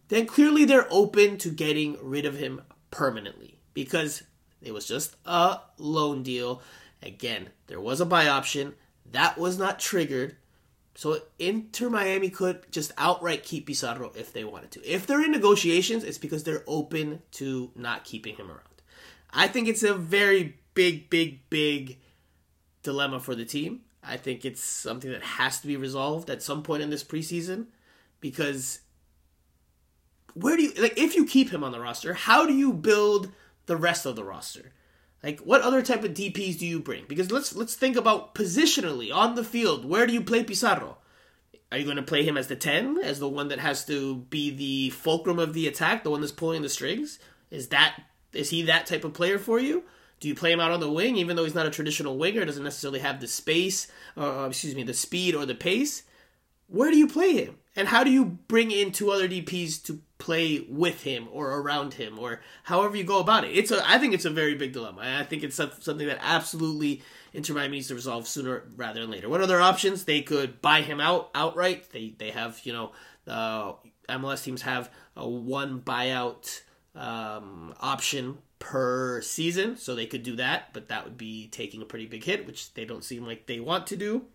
[0.08, 4.22] then clearly they're open to getting rid of him permanently because
[4.62, 6.62] it was just a loan deal.
[7.02, 8.74] Again, there was a buy option.
[9.10, 10.36] That was not triggered
[10.94, 14.84] so Inter Miami could just outright keep Pizarro if they wanted to.
[14.88, 18.60] If they're in negotiations, it's because they're open to not keeping him around.
[19.32, 21.98] I think it's a very big, big, big
[22.82, 23.80] dilemma for the team.
[24.04, 27.66] I think it's something that has to be resolved at some point in this preseason
[28.20, 28.80] because
[30.34, 33.30] where do you like if you keep him on the roster, how do you build
[33.66, 34.72] the rest of the roster?
[35.22, 37.06] Like, what other type of DPS do you bring?
[37.08, 39.84] Because let's let's think about positionally on the field.
[39.84, 40.98] Where do you play Pizarro?
[41.72, 44.16] Are you going to play him as the ten, as the one that has to
[44.16, 47.18] be the fulcrum of the attack, the one that's pulling the strings?
[47.50, 49.84] Is that is he that type of player for you?
[50.20, 52.44] Do you play him out on the wing, even though he's not a traditional winger,
[52.44, 56.02] doesn't necessarily have the space, or uh, excuse me, the speed or the pace?
[56.66, 57.58] Where do you play him?
[57.76, 61.94] And how do you bring in two other DPs to play with him or around
[61.94, 63.56] him or however you go about it?
[63.56, 65.02] It's a, I think it's a very big dilemma.
[65.02, 69.28] I think it's something that absolutely Inter Miami needs to resolve sooner rather than later.
[69.28, 70.04] What other options?
[70.04, 71.90] They could buy him out outright.
[71.90, 72.92] They they have you know
[73.26, 73.72] uh,
[74.08, 76.62] MLS teams have a one buyout
[76.94, 81.84] um, option per season, so they could do that, but that would be taking a
[81.84, 84.26] pretty big hit, which they don't seem like they want to do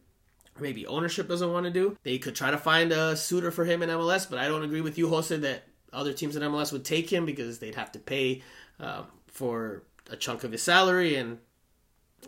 [0.59, 1.97] maybe ownership doesn't want to do.
[2.03, 4.81] They could try to find a suitor for him in MLS, but I don't agree
[4.81, 7.99] with you, Jose, that other teams in MLS would take him because they'd have to
[7.99, 8.43] pay
[8.79, 11.39] uh, for a chunk of his salary, and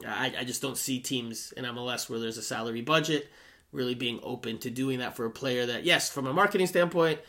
[0.08, 3.30] I, I just don't see teams in MLS where there's a salary budget
[3.72, 7.20] really being open to doing that for a player that, yes, from a marketing standpoint,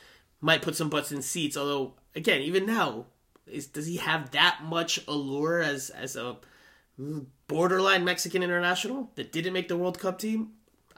[0.40, 1.56] might put some butts in seats.
[1.56, 3.06] Although, again, even now,
[3.46, 6.36] is does he have that much allure as as a
[7.48, 10.50] borderline Mexican international that didn't make the World Cup team?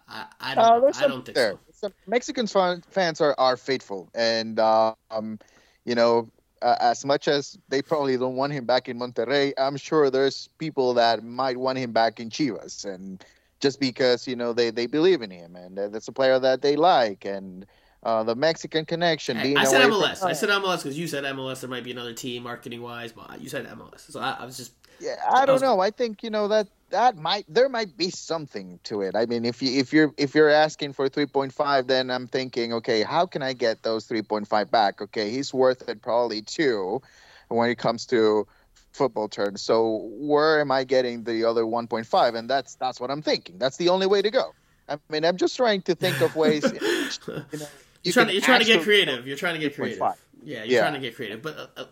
[0.09, 0.65] I, I don't.
[0.65, 1.59] Uh, I don't think there.
[1.73, 1.91] so.
[2.07, 5.39] Mexican fans are, are faithful, and um,
[5.85, 6.29] you know,
[6.63, 10.49] uh, as much as they probably don't want him back in Monterrey, I'm sure there's
[10.59, 13.25] people that might want him back in Chivas, and
[13.61, 16.77] just because you know they, they believe in him, and that's a player that they
[16.77, 17.67] like, and
[18.03, 19.37] uh, the Mexican connection.
[19.37, 20.19] Hey, I said MLS.
[20.19, 21.61] From, I said MLS because you said MLS.
[21.61, 24.11] There might be another team marketing wise, but you said MLS.
[24.11, 24.73] So I, I was just.
[25.01, 25.81] Yeah, I don't know.
[25.81, 29.17] I think you know that that might there might be something to it.
[29.17, 33.03] I mean, if you if you're if you're asking for 3.5, then I'm thinking, okay,
[33.03, 35.01] how can I get those 3.5 back?
[35.01, 37.03] Okay, he's worth it probably too,
[37.49, 38.47] when it comes to
[38.93, 39.61] football terms.
[39.61, 42.35] So where am I getting the other 1.5?
[42.35, 43.59] And that's that's what I'm thinking.
[43.59, 44.55] That's the only way to go.
[44.89, 46.63] I mean, I'm just trying to think of ways.
[46.73, 47.67] you know, you
[48.05, 49.27] you're, trying, you're trying to get creative.
[49.27, 49.99] You're trying to get creative.
[50.45, 50.81] Yeah, you're yeah.
[50.81, 51.85] trying to get creative, but uh,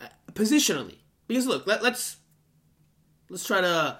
[0.00, 2.16] uh, positionally, because look, let, let's
[3.28, 3.98] let's try to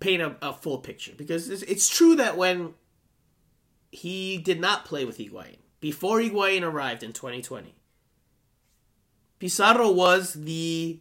[0.00, 2.74] paint a, a full picture because it's, it's, true that when
[3.92, 7.74] he did not play with Higuain before Higuain arrived in 2020,
[9.38, 11.00] Pizarro was the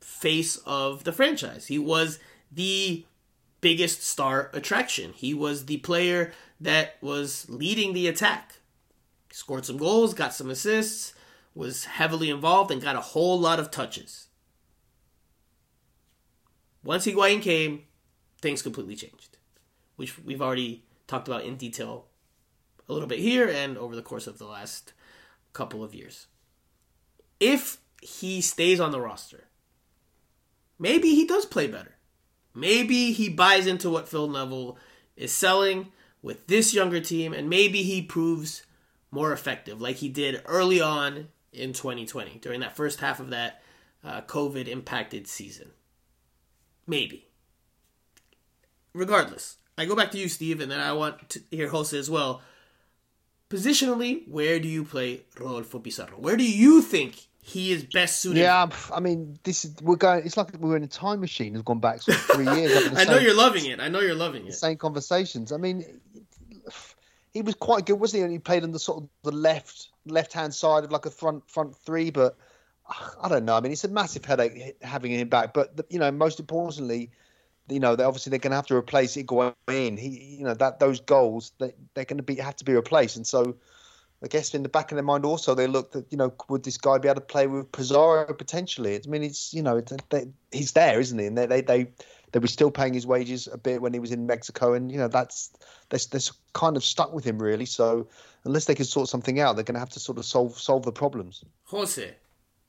[0.00, 1.66] face of the franchise.
[1.66, 2.18] He was
[2.50, 3.04] the
[3.60, 5.12] biggest star attraction.
[5.14, 8.54] He was the player that was leading the attack.
[9.30, 11.12] Scored some goals, got some assists,
[11.54, 14.28] was heavily involved, and got a whole lot of touches.
[16.82, 17.82] Once Higuain came,
[18.40, 19.36] things completely changed,
[19.96, 22.06] which we've already talked about in detail
[22.88, 24.92] a little bit here and over the course of the last
[25.52, 26.26] couple of years.
[27.38, 29.44] If he stays on the roster,
[30.78, 31.96] maybe he does play better.
[32.54, 34.76] Maybe he buys into what Phil Neville
[35.16, 38.64] is selling with this younger team, and maybe he proves
[39.10, 43.62] more effective like he did early on in 2020 during that first half of that
[44.04, 45.70] uh, COVID impacted season.
[46.86, 47.26] Maybe.
[48.92, 52.10] Regardless, I go back to you, Steve, and then I want to hear Jose as
[52.10, 52.42] well.
[53.48, 56.16] Positionally, where do you play Rodolfo Pizarro?
[56.18, 58.40] Where do you think he is best suited?
[58.40, 60.24] Yeah, I mean, this is we're going.
[60.24, 61.54] It's like we're in a time machine.
[61.54, 62.92] Has gone back sort of three years.
[62.96, 63.80] I know you're loving it.
[63.80, 64.54] I know you're loving it.
[64.54, 65.52] Same conversations.
[65.52, 66.00] I mean,
[67.32, 68.24] he was quite good, wasn't he?
[68.24, 71.10] And he played on the sort of the left left hand side of like a
[71.10, 72.36] front front three, but
[73.22, 73.56] I don't know.
[73.56, 75.54] I mean, it's a massive headache having him back.
[75.54, 77.10] But you know, most importantly,
[77.68, 79.98] you know, they obviously they're going to have to replace Higuain.
[79.98, 83.16] He, you know, that those goals they they're going to be have to be replaced.
[83.16, 83.56] And so,
[84.22, 86.64] I guess in the back of their mind also they looked at, you know, would
[86.64, 88.96] this guy be able to play with Pizarro potentially?
[88.96, 91.26] I mean, it's you know, they, he's there, isn't he?
[91.26, 91.88] And they, they they
[92.32, 94.98] they were still paying his wages a bit when he was in Mexico, and you
[94.98, 95.50] know that's
[95.88, 96.20] they're, they're
[96.52, 97.66] kind of stuck with him really.
[97.66, 98.08] So
[98.44, 100.84] unless they can sort something out, they're going to have to sort of solve solve
[100.84, 101.44] the problems.
[101.64, 102.14] Jose,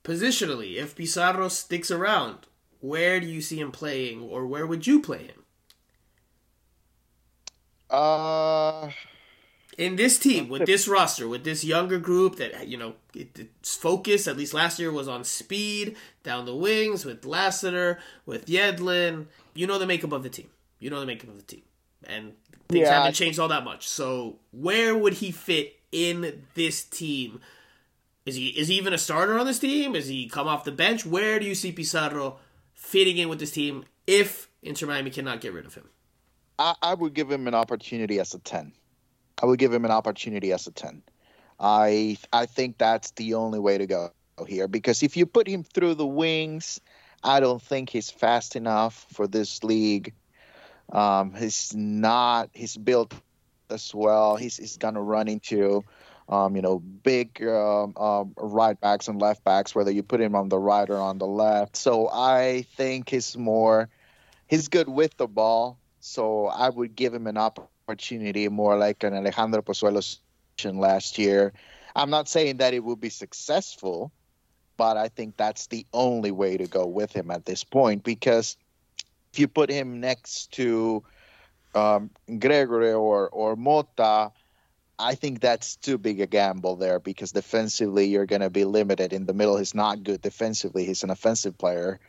[0.03, 2.47] positionally, if Pizarro sticks around,
[2.79, 5.45] where do you see him playing, or where would you play him?
[7.89, 8.89] Uh,
[9.77, 13.75] in this team, with this roster, with this younger group that you know, it, its
[13.75, 19.27] focus at least last year was on speed down the wings with Lassiter, with Yedlin.
[19.53, 20.49] You know the makeup of the team.
[20.79, 21.61] You know the makeup of the team,
[22.05, 22.33] and
[22.69, 23.87] things yeah, haven't changed all that much.
[23.87, 27.39] So where would he fit in this team?
[28.25, 29.95] Is he is he even a starter on this team?
[29.95, 31.05] Is he come off the bench?
[31.05, 32.39] Where do you see Pizarro
[32.73, 35.89] fitting in with this team if Inter Miami cannot get rid of him?
[36.59, 38.73] I, I would give him an opportunity as a ten.
[39.41, 41.03] I would give him an opportunity as a ten.
[41.59, 44.11] I I think that's the only way to go
[44.47, 46.81] here because if you put him through the wings,
[47.23, 50.13] I don't think he's fast enough for this league.
[50.91, 52.49] Um, he's not.
[52.53, 53.13] He's built
[53.69, 54.35] as well.
[54.35, 55.83] He's he's gonna run into
[56.31, 60.33] um, you know, big um, um, right backs and left backs, whether you put him
[60.33, 61.75] on the right or on the left.
[61.75, 63.89] So I think he's more,
[64.47, 65.77] he's good with the ball.
[65.99, 67.69] So I would give him an opportunity
[68.49, 70.17] more like an Alejandro Pozuelo
[70.65, 71.53] last year.
[71.95, 74.11] I'm not saying that it will be successful,
[74.77, 78.57] but I think that's the only way to go with him at this point because
[79.33, 81.03] if you put him next to
[81.73, 84.31] um, Gregore or or Mota,
[84.99, 89.13] I think that's too big a gamble there because defensively you're going to be limited.
[89.13, 90.85] In the middle, he's not good defensively.
[90.85, 91.99] He's an offensive player,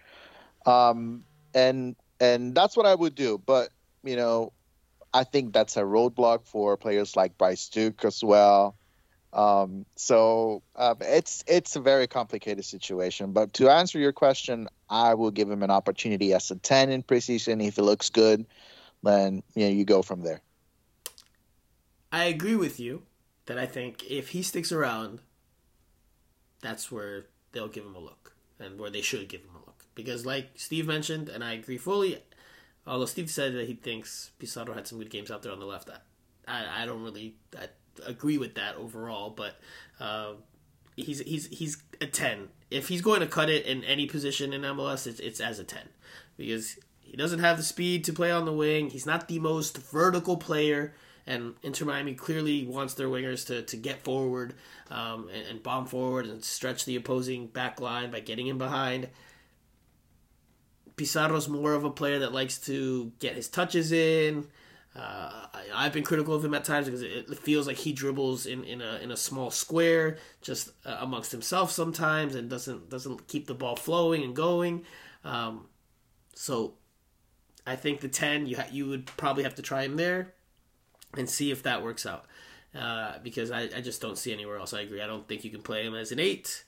[0.67, 3.41] um, and and that's what I would do.
[3.45, 3.71] But
[4.03, 4.53] you know,
[5.15, 8.77] I think that's a roadblock for players like Bryce Duke as well.
[9.33, 13.33] Um, so um, it's it's a very complicated situation.
[13.33, 17.03] But to answer your question, I will give him an opportunity as a ten in
[17.03, 17.67] preseason.
[17.67, 18.47] If it looks good,
[19.03, 20.43] then you know you go from there.
[22.11, 23.03] I agree with you
[23.47, 25.21] that I think if he sticks around,
[26.61, 29.87] that's where they'll give him a look and where they should give him a look.
[29.95, 32.23] Because, like Steve mentioned, and I agree fully,
[32.87, 35.67] although Steve said that he thinks Pizarro had some good games out there on the
[35.67, 35.91] left,
[36.47, 37.69] I, I don't really I
[38.07, 39.57] agree with that overall, but
[40.01, 40.35] uh,
[40.97, 42.49] he's he's he's a ten.
[42.71, 45.65] If he's going to cut it in any position in MLS, it's, it's as a
[45.65, 45.89] ten
[46.37, 48.91] because he doesn't have the speed to play on the wing.
[48.91, 50.95] He's not the most vertical player
[51.27, 54.55] and Inter Miami clearly wants their wingers to, to get forward
[54.91, 59.09] um, and, and, bomb forward and stretch the opposing back line by getting in behind.
[60.97, 64.47] Pizarro's more of a player that likes to get his touches in.
[64.95, 68.45] Uh, I, have been critical of him at times because it, feels like he dribbles
[68.45, 73.27] in, in a in a small square just uh, amongst himself sometimes and doesn't doesn't
[73.27, 74.85] keep the ball flowing and going.
[75.25, 75.69] Um,
[76.35, 76.75] so
[77.67, 80.35] I think the ten you ha- you would probably have to try him there
[81.17, 82.27] and see if that works out.
[82.75, 84.75] Uh, because I, I just don't see anywhere else.
[84.75, 85.01] I agree.
[85.03, 86.65] I don't think you can play him as an eight.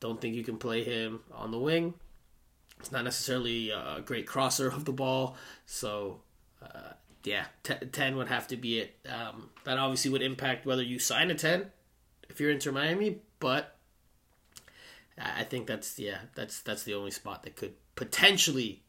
[0.00, 1.94] Don't think you can play him on the wing.
[2.80, 6.20] It's not necessarily a great crosser of the ball, so
[6.62, 6.92] uh,
[7.24, 8.96] yeah, t- ten would have to be it.
[9.08, 11.66] Um, that obviously would impact whether you sign a ten
[12.28, 13.76] if you're Inter Miami, but
[15.20, 18.82] I think that's yeah, that's that's the only spot that could potentially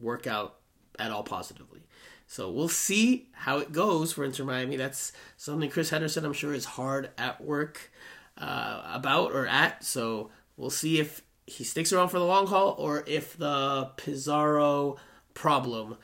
[0.00, 0.56] work out
[0.98, 1.80] at all positively.
[2.26, 4.76] So we'll see how it goes for Inter Miami.
[4.76, 7.90] That's something Chris Henderson, I'm sure, is hard at work
[8.38, 9.84] uh, about or at.
[9.84, 14.96] So we'll see if he sticks around for the long haul or if the Pizarro
[15.34, 15.96] problem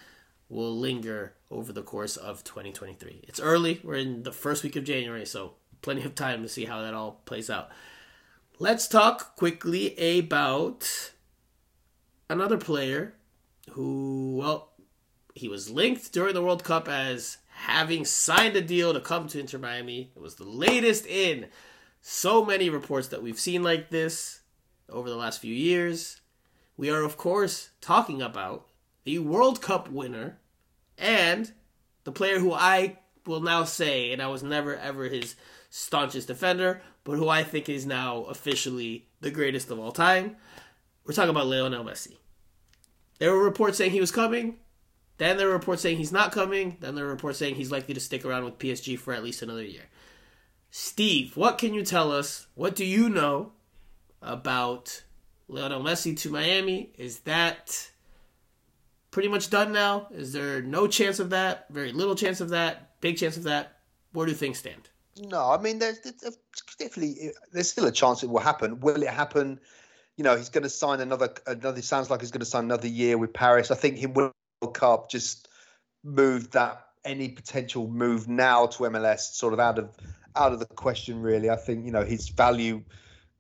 [0.49, 3.25] will linger over the course of 2023.
[3.29, 3.81] It's early.
[3.83, 6.95] We're in the first week of January, so plenty of time to see how that
[6.95, 7.71] all plays out.
[8.59, 11.13] Let's talk quickly about
[12.29, 13.15] another player
[13.71, 14.73] who, well,
[15.35, 19.39] he was linked during the World Cup as having signed a deal to come to
[19.39, 20.11] Inter Miami.
[20.17, 21.47] It was the latest in
[22.01, 24.38] so many reports that we've seen like this
[24.91, 26.21] over the last few years.
[26.77, 28.67] We are, of course, talking about
[29.05, 30.39] the World Cup winner
[30.97, 31.53] and
[32.05, 35.37] the player who I will now say, and I was never ever his
[35.71, 40.37] staunchest defender, but who I think is now officially the greatest of all time.
[41.05, 42.17] We're talking about Lionel Messi.
[43.19, 44.59] There were reports saying he was coming.
[45.19, 46.77] Then there were reports saying he's not coming.
[46.81, 49.43] Then there were reports saying he's likely to stick around with PSG for at least
[49.43, 49.85] another year.
[50.71, 52.47] Steve, what can you tell us?
[52.55, 53.53] What do you know
[54.23, 55.03] about
[55.49, 56.91] Lionel Messi to Miami?
[56.97, 57.91] Is that
[59.11, 60.09] pretty much done now?
[60.11, 61.67] Is there no chance of that?
[61.71, 63.01] Very little chance of that?
[63.01, 63.79] Big chance of that?
[64.13, 64.89] Where do things stand?
[65.21, 66.39] No, I mean, there's, there's
[66.79, 68.81] definitely there's still a chance it will happen.
[68.81, 69.61] Will it happen?
[70.17, 71.35] You know, he's going to sign another.
[71.47, 73.71] Another sounds like he's going to sign another year with Paris.
[73.71, 74.33] I think he will
[74.73, 75.49] Cup just
[76.05, 79.97] moved that any potential move now to MLS sort of out of
[80.37, 81.23] out of the question.
[81.23, 82.83] Really, I think you know his value,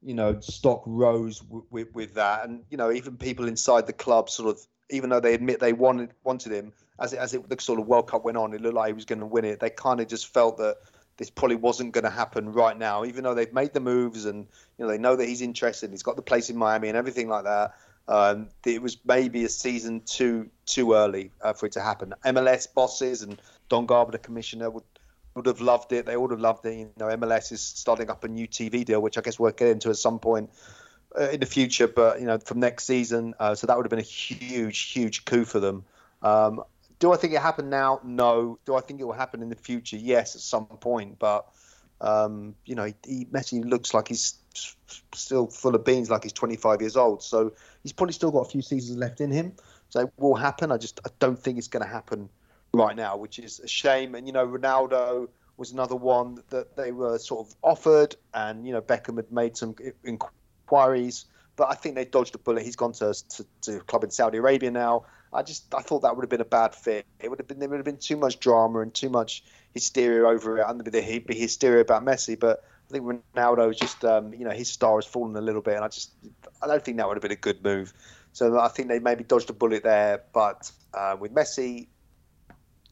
[0.02, 3.92] you know, stock rose w- with with that, and you know even people inside the
[3.92, 7.48] club sort of even though they admit they wanted wanted him as it, as it
[7.48, 9.44] the sort of World Cup went on, it looked like he was going to win
[9.44, 9.60] it.
[9.60, 10.76] They kind of just felt that
[11.16, 14.46] this probably wasn't going to happen right now, even though they've made the moves and
[14.78, 15.90] you know they know that he's interested.
[15.90, 17.74] He's got the place in Miami and everything like that.
[18.06, 22.14] Um, it was maybe a season too too early uh, for it to happen.
[22.24, 24.84] MLS bosses and Don Garber, the commissioner, would
[25.38, 26.04] would have loved it.
[26.04, 26.76] They would have loved it.
[26.76, 29.68] You know, MLS is starting up a new TV deal, which I guess we'll get
[29.68, 30.50] into at some point
[31.18, 31.86] uh, in the future.
[31.86, 35.24] But you know, from next season, uh, so that would have been a huge, huge
[35.24, 35.84] coup for them.
[36.22, 36.62] Um,
[36.98, 38.00] do I think it happened now?
[38.02, 38.58] No.
[38.64, 39.96] Do I think it will happen in the future?
[39.96, 41.20] Yes, at some point.
[41.20, 41.46] But
[42.00, 44.34] um, you know, he, Messi looks like he's
[45.14, 47.22] still full of beans, like he's 25 years old.
[47.22, 47.52] So
[47.84, 49.52] he's probably still got a few seasons left in him.
[49.90, 50.72] So it will happen.
[50.72, 52.28] I just I don't think it's going to happen
[52.72, 54.14] right now, which is a shame.
[54.14, 58.72] And you know, Ronaldo was another one that they were sort of offered, and you
[58.72, 62.62] know, Beckham had made some inquiries, but I think they dodged a bullet.
[62.62, 65.04] He's gone to, to, to a club in Saudi Arabia now.
[65.32, 67.04] I just I thought that would have been a bad fit.
[67.20, 69.44] It would have been there would have been too much drama and too much
[69.74, 72.38] hysteria over it, and the, the hysteria about Messi.
[72.38, 73.04] But I think
[73.36, 75.88] Ronaldo is just um, you know his star has fallen a little bit, and I
[75.88, 76.12] just
[76.62, 77.92] I don't think that would have been a good move.
[78.32, 80.22] So I think they maybe dodged a bullet there.
[80.32, 81.88] But uh, with Messi,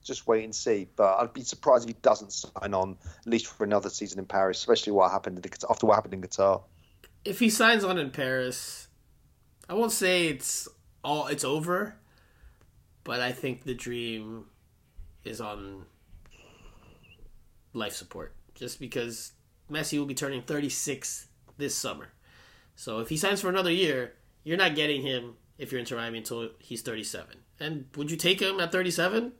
[0.07, 0.89] just wait and see.
[0.97, 4.27] But I'd be surprised if he doesn't sign on at least for another season in
[4.27, 6.63] Paris, especially what happened in the, after what happened in Qatar.
[7.25, 8.89] If he signs on in Paris,
[9.69, 10.69] I won't say it's
[11.03, 11.97] all it's over,
[13.05, 14.47] but I think the dream
[15.25, 15.87] is on
[17.73, 19.33] life support just because
[19.71, 21.27] Messi will be turning 36
[21.59, 22.09] this summer.
[22.75, 26.19] So if he signs for another year, you're not getting him if you're Inter Miami
[26.19, 27.39] until he's 37.
[27.59, 29.33] And would you take him at 37?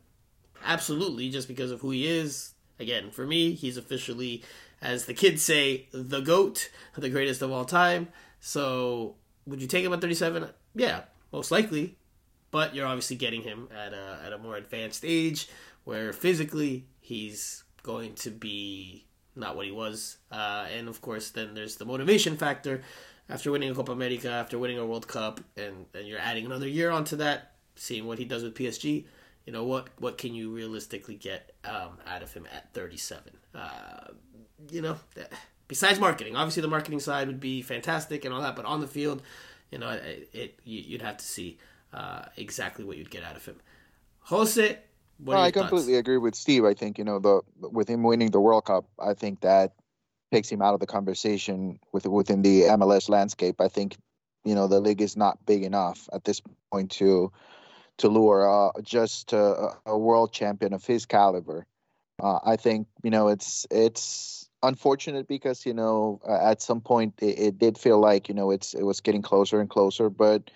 [0.63, 2.53] Absolutely, just because of who he is.
[2.79, 4.43] Again, for me, he's officially,
[4.81, 8.09] as the kids say, the GOAT, the greatest of all time.
[8.39, 10.49] So would you take him at 37?
[10.75, 11.01] Yeah,
[11.31, 11.97] most likely.
[12.51, 15.49] But you're obviously getting him at a, at a more advanced age
[15.83, 19.05] where physically he's going to be
[19.35, 20.17] not what he was.
[20.31, 22.81] Uh, and of course, then there's the motivation factor
[23.29, 26.67] after winning a Copa America, after winning a World Cup, and, and you're adding another
[26.67, 29.05] year onto that, seeing what he does with PSG.
[29.47, 29.87] You know what?
[29.97, 33.31] What can you realistically get um, out of him at 37?
[33.55, 34.11] Uh,
[34.69, 34.97] you know,
[35.69, 38.87] besides marketing, obviously the marketing side would be fantastic and all that, but on the
[38.87, 39.21] field,
[39.71, 41.57] you know, it, it you'd have to see
[41.93, 43.55] uh, exactly what you'd get out of him.
[44.19, 44.79] Jose,
[45.25, 45.99] I completely thoughts?
[45.99, 46.65] agree with Steve.
[46.65, 49.71] I think you know the with him winning the World Cup, I think that
[50.29, 53.61] takes him out of the conversation with within the MLS landscape.
[53.61, 53.95] I think
[54.43, 57.31] you know the league is not big enough at this point to
[57.97, 61.65] to lure uh, just a, a, world champion of his caliber.
[62.21, 67.13] Uh, I think you know it's it's unfortunate because you know uh, at some point
[67.21, 70.49] it, it, did feel like you know it's it was getting closer and closer, but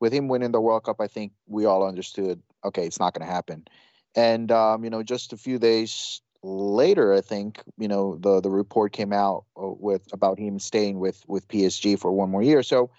[0.00, 3.26] with him winning the World Cup, I think we all understood, okay, it's not going
[3.26, 3.66] to happen.
[4.14, 8.50] And um, you know, just a few days later, I think you know the the
[8.50, 12.62] report came out uh, with about him staying with with PSG for one more year.
[12.62, 12.90] So,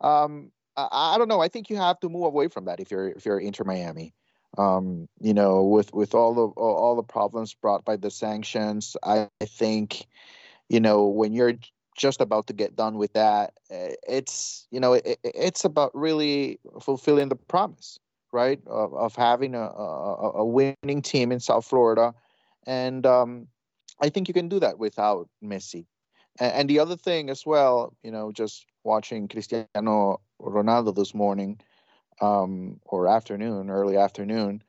[0.00, 1.40] um, I, I don't know.
[1.40, 4.14] I think you have to move away from that if you're if you're Inter Miami.
[4.56, 9.28] Um, you know, with with all the all the problems brought by the sanctions, I,
[9.40, 10.06] I think,
[10.68, 11.54] you know, when you're
[11.96, 16.58] just about to get done with that, eh, it's you know, it, it's about really
[16.80, 17.98] fulfilling the promise,
[18.32, 22.14] right, of, of having a, a, a winning team in South Florida
[22.68, 23.48] and um,
[24.00, 25.86] I think you can do that without Messi.
[26.38, 31.60] And, and, the other thing as well, you know, just watching Cristiano Ronaldo this morning
[32.20, 34.62] um, or afternoon, early afternoon,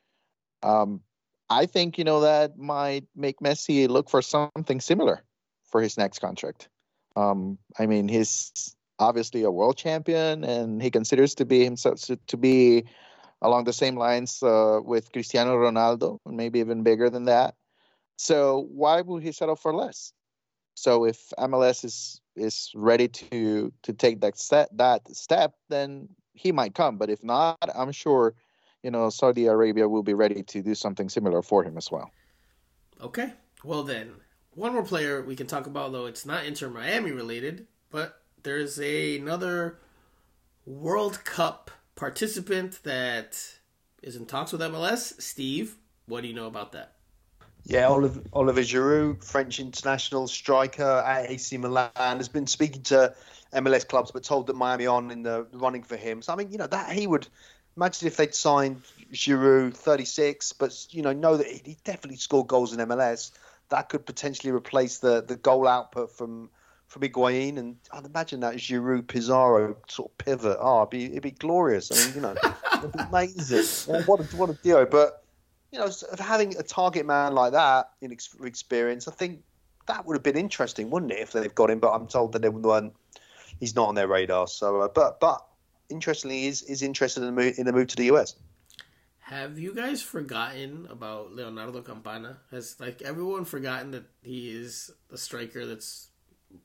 [0.64, 1.02] um,
[1.50, 5.24] I think you know that might make Messi look for something similar
[5.64, 6.70] for his next contract.
[7.16, 12.38] Um, I mean, he's obviously a world champion, and he considers to be himself to
[12.38, 12.86] be
[13.42, 17.56] along the same lines uh, with Cristiano Ronaldo, maybe even bigger than that.
[18.18, 20.12] So why would he settle for less?
[20.76, 26.52] So if MLS is is ready to to take that step that step, then he
[26.52, 26.98] might come.
[26.98, 28.34] But if not, I'm sure,
[28.84, 32.12] you know, Saudi Arabia will be ready to do something similar for him as well.
[33.02, 33.34] Okay.
[33.64, 34.14] Well then,
[34.52, 38.80] one more player we can talk about though it's not Inter Miami related, but there's
[38.80, 39.80] a, another
[40.66, 43.60] World Cup participant that
[44.02, 45.22] is in talks with MLS.
[45.22, 45.76] Steve,
[46.06, 46.94] what do you know about that?
[47.70, 53.14] Yeah, Oliver, Oliver Giroud, French international striker at AC Milan, has been speaking to
[53.54, 56.24] MLS clubs, but told that Miami on in the running for him.
[56.24, 57.28] So I mean, you know, that he would
[57.78, 58.82] imagine if they'd signed
[59.14, 63.30] Giroud, 36, but you know, know that he definitely scored goals in MLS.
[63.70, 66.50] That could potentially replace the the goal output from
[66.88, 70.58] from Higuain, and I'd imagine that Giroud Pizarro sort of pivot.
[70.60, 71.92] Oh, it'd be it'd be glorious.
[71.92, 72.36] I mean, you know,
[72.80, 74.04] it'd be amazing.
[74.08, 75.24] What a, what a deal, but
[75.72, 79.42] you know, having a target man like that in experience, I think
[79.88, 81.80] that would have been interesting, wouldn't it, if they've got him?
[81.80, 82.94] But I'm told that they weren't.
[83.60, 84.48] He's not on their radar.
[84.48, 85.46] So, uh, but but
[85.90, 88.36] interestingly, he's is interested in the move in the move to the US.
[89.20, 92.38] Have you guys forgotten about Leonardo Campana?
[92.52, 96.10] Has like everyone forgotten that he is a striker that's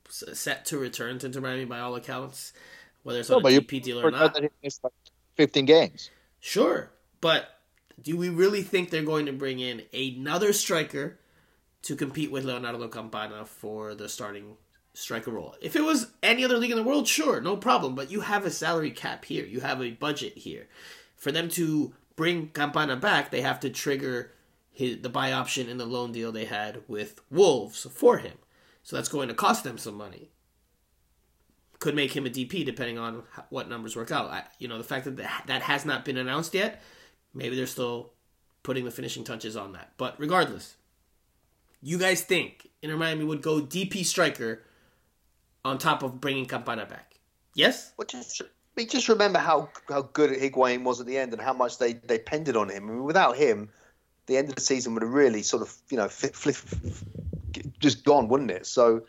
[0.08, 2.54] set to return to Inter Miami by all accounts,
[3.02, 4.32] whether it's no, on a DP deal or not?
[4.32, 4.94] That he missed like
[5.36, 6.10] 15 games.
[6.40, 6.90] Sure,
[7.20, 7.53] but
[8.00, 11.18] do we really think they're going to bring in another striker
[11.82, 14.56] to compete with Leonardo Campana for the starting
[14.92, 15.54] striker role?
[15.60, 17.94] If it was any other league in the world, sure, no problem.
[17.94, 20.66] But you have a salary cap here, you have a budget here.
[21.16, 24.32] For them to bring Campana back, they have to trigger
[24.70, 28.38] his, the buy option in the loan deal they had with Wolves for him.
[28.82, 30.30] So that's going to cost them some money.
[31.78, 34.30] Could make him a DP depending on what numbers work out.
[34.30, 36.82] I, you know, the fact that that has not been announced yet
[37.34, 38.12] Maybe they're still
[38.62, 39.92] putting the finishing touches on that.
[39.96, 40.76] But regardless,
[41.82, 44.62] you guys think Inter Miami would go DP striker
[45.64, 47.14] on top of bringing Campana back?
[47.54, 47.92] Yes?
[47.96, 48.42] Well, just,
[48.76, 51.94] mean, just remember how, how good Higuain was at the end and how much they,
[51.94, 52.88] they depended on him.
[52.88, 53.70] I mean, without him,
[54.26, 56.56] the end of the season would have really sort of, you know, flip, flip,
[57.78, 58.66] just gone, wouldn't it?
[58.66, 59.02] So,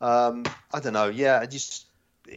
[0.00, 1.08] um, I don't know.
[1.08, 1.86] Yeah, just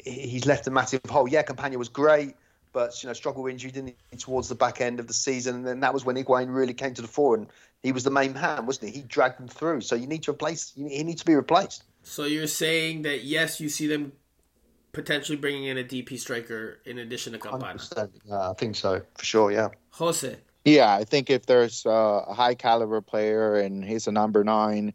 [0.04, 1.28] he's left a massive hole.
[1.28, 2.36] Yeah, Campana was great
[2.74, 5.56] but you know struggled with injury didn't he, towards the back end of the season,
[5.56, 7.48] and then that was when Higuain really came to the fore, and
[7.84, 9.00] he was the main man, wasn't he?
[9.00, 9.82] He dragged them through.
[9.82, 10.74] So you need to replace.
[10.76, 11.84] He needs to be replaced.
[12.04, 14.14] So you're saying that yes, you see them
[14.92, 17.80] potentially bringing in a DP striker in addition to Campana.
[17.96, 19.52] Uh, I think so for sure.
[19.52, 20.38] Yeah, Jose.
[20.66, 24.94] Yeah, I think if there's a high caliber player and he's a number nine,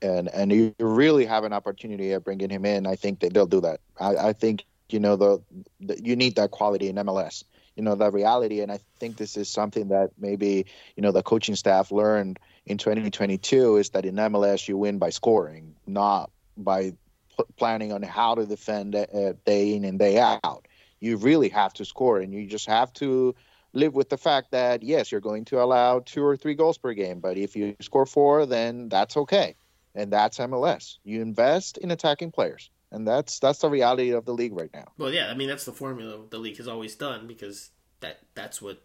[0.00, 3.46] and and you really have an opportunity of bringing him in, I think that they'll
[3.46, 3.80] do that.
[4.00, 5.42] I, I think you know the,
[5.80, 7.44] the, you need that quality in MLS.
[7.76, 10.66] You know that reality, and I think this is something that maybe
[10.96, 15.10] you know the coaching staff learned in 2022 is that in MLS you win by
[15.10, 16.92] scoring, not by
[17.36, 20.66] p- planning on how to defend uh, day in and day out.
[21.00, 23.36] You really have to score, and you just have to
[23.72, 26.94] live with the fact that yes, you're going to allow two or three goals per
[26.94, 29.54] game, but if you score four, then that's okay,
[29.94, 30.96] and that's MLS.
[31.04, 34.86] You invest in attacking players and that's that's the reality of the league right now.
[34.96, 37.70] Well, yeah, I mean that's the formula the league has always done because
[38.00, 38.82] that that's what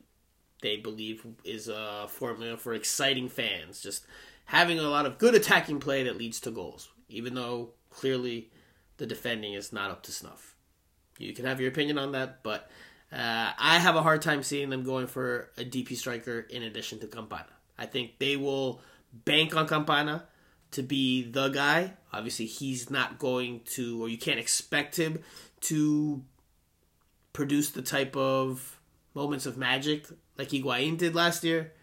[0.62, 3.82] they believe is a formula for exciting fans.
[3.82, 4.06] Just
[4.46, 8.50] having a lot of good attacking play that leads to goals, even though clearly
[8.98, 10.56] the defending is not up to snuff.
[11.18, 12.70] You can have your opinion on that, but
[13.12, 17.00] uh, I have a hard time seeing them going for a DP striker in addition
[17.00, 17.46] to Campana.
[17.78, 18.82] I think they will
[19.14, 20.24] bank on Campana
[20.74, 21.94] to be the guy.
[22.12, 25.20] Obviously, he's not going to, or you can't expect him
[25.62, 26.24] to
[27.32, 28.80] produce the type of
[29.16, 30.08] moments of magic
[30.38, 31.74] like Higuain did last year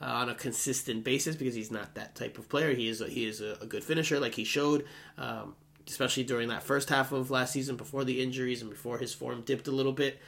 [0.00, 2.74] uh, on a consistent basis because he's not that type of player.
[2.74, 4.84] He is a, he is a, a good finisher, like he showed,
[5.16, 5.54] um,
[5.86, 9.42] especially during that first half of last season before the injuries and before his form
[9.42, 10.18] dipped a little bit.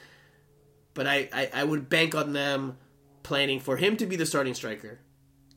[0.93, 2.77] But I, I, I would bank on them
[3.23, 4.99] planning for him to be the starting striker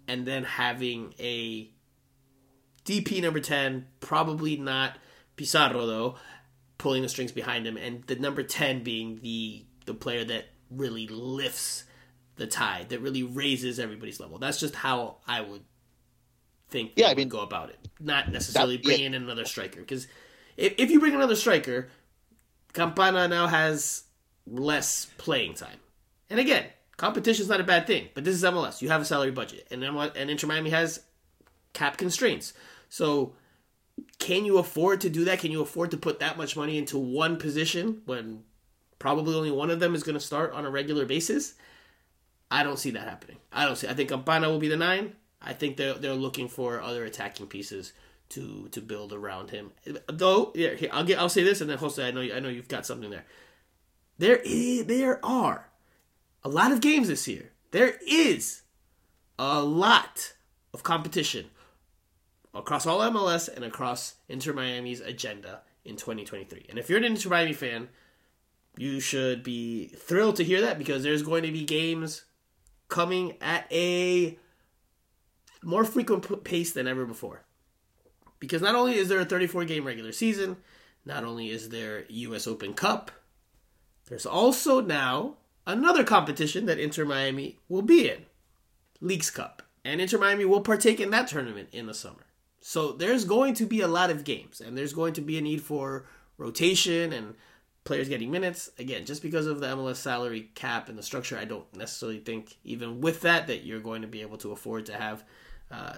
[0.07, 1.71] and then having a
[2.85, 4.97] DP number 10, probably not
[5.37, 6.16] Pizarro though,
[6.78, 11.07] pulling the strings behind him, and the number 10 being the the player that really
[11.09, 11.85] lifts
[12.37, 14.39] the tide, that really raises everybody's level.
[14.39, 15.62] That's just how I would
[16.68, 17.78] think Yeah, I mean- go about it.
[18.01, 19.07] Not necessarily That- yeah.
[19.07, 19.80] in another striker.
[19.80, 20.07] Because
[20.57, 21.91] if, if you bring another striker,
[22.72, 24.05] Campana now has
[24.47, 25.78] less playing time.
[26.30, 26.66] And again,
[26.97, 28.82] competition's not a bad thing, but this is MLS.
[28.82, 29.95] You have a salary budget, and then?
[29.97, 31.01] And Inter Miami has
[31.72, 32.53] cap constraints.
[32.95, 33.32] So,
[34.20, 35.40] can you afford to do that?
[35.40, 38.45] Can you afford to put that much money into one position when
[39.01, 41.55] probably only one of them is going to start on a regular basis?
[42.53, 43.38] I don't see that happening.
[43.53, 43.88] I don't see.
[43.88, 45.16] I think Campana will be the nine.
[45.42, 47.95] I think they're they're looking for other attacking pieces
[48.28, 49.72] to to build around him.
[50.07, 52.68] Though, yeah, I'll get I'll say this, and then Jose, I know I know you've
[52.68, 53.24] got something there.
[54.18, 55.68] There is, there are
[56.45, 57.51] a lot of games this year.
[57.72, 58.62] There is
[59.36, 60.34] a lot
[60.72, 61.47] of competition
[62.55, 66.67] across all MLS and across Inter Miami's agenda in 2023.
[66.69, 67.89] And if you're an Inter Miami fan,
[68.77, 72.25] you should be thrilled to hear that because there's going to be games
[72.89, 74.39] coming at a
[75.63, 77.45] more frequent pace than ever before.
[78.39, 80.57] Because not only is there a 34 game regular season,
[81.05, 83.11] not only is there US Open Cup,
[84.07, 85.37] there's also now
[85.67, 88.27] another competition that Inter Miami will be in
[89.01, 89.63] Leagues Cup.
[89.85, 92.27] And Inter Miami will partake in that tournament in the summer.
[92.67, 95.43] So there's going to be a lot of games, and there's going to be a
[95.43, 96.07] need for
[96.39, 97.35] rotation and
[97.85, 98.71] players getting minutes.
[98.79, 102.57] Again, just because of the MLS salary cap and the structure, I don't necessarily think,
[102.65, 105.25] even with that, that you're going to be able to afford to have
[105.71, 105.97] uh,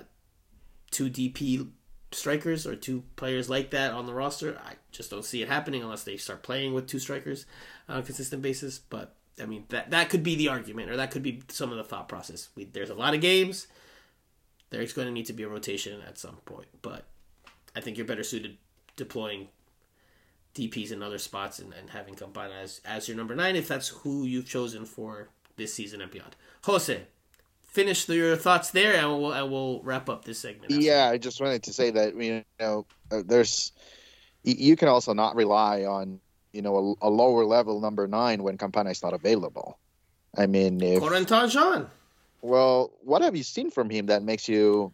[0.91, 1.69] two DP
[2.11, 4.59] strikers or two players like that on the roster.
[4.67, 7.47] I just don't see it happening unless they start playing with two strikers
[7.89, 8.81] on a consistent basis.
[8.81, 11.77] But I mean, that that could be the argument, or that could be some of
[11.77, 12.49] the thought process.
[12.57, 13.69] We, there's a lot of games.
[14.71, 17.05] There's going to need to be a rotation at some point, but
[17.75, 18.57] I think you're better suited
[18.97, 19.49] deploying
[20.55, 23.89] DPs in other spots and, and having Campana as, as your number nine if that's
[23.89, 26.35] who you've chosen for this season and beyond.
[26.65, 27.03] Jose,
[27.65, 30.73] finish your thoughts there, and we'll and we'll wrap up this segment.
[30.73, 33.73] after Yeah, I just wanted to say that you know uh, there's
[34.43, 36.21] you can also not rely on
[36.53, 39.79] you know a, a lower level number nine when Campana is not available.
[40.37, 41.87] I mean, if Corentin Jean.
[42.47, 44.93] Well, what have you seen from him that makes you,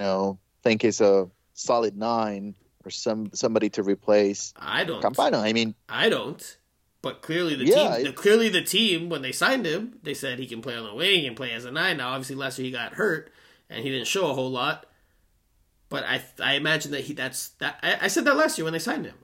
[0.00, 5.02] you know, think he's a solid nine or some somebody to replace I don't.
[5.02, 5.38] Campana?
[5.38, 6.58] I mean, I don't.
[7.02, 10.14] But clearly the Yeah, team, the, it- clearly the team when they signed him, they
[10.14, 11.98] said he can play on the wing, he can play as a nine.
[11.98, 13.30] Now, obviously, last year he got hurt
[13.70, 14.86] and he didn't show a whole lot.
[15.88, 17.78] But I, I imagine that he that's that.
[17.82, 19.16] I, I said that last year when they signed him.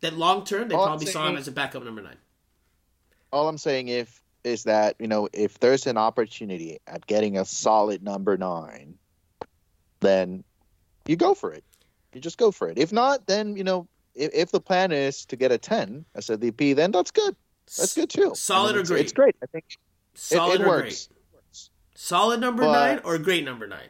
[0.00, 2.16] That long term, they All probably saw him as a backup number nine.
[3.32, 7.44] all I'm saying if is that you know if there's an opportunity at getting a
[7.44, 8.94] solid number nine,
[10.00, 10.44] then
[11.06, 11.64] you go for it.
[12.12, 12.78] You just go for it.
[12.78, 16.30] If not, then you know if, if the plan is to get a ten as
[16.30, 17.36] a DP, then that's good.
[17.76, 18.32] That's good too.
[18.34, 19.00] Solid I mean, or great?
[19.02, 19.36] It's great.
[19.42, 19.64] I think
[20.14, 21.08] Solid it or works.
[21.08, 21.68] great?
[21.94, 23.88] Solid number But- nine or great number nine?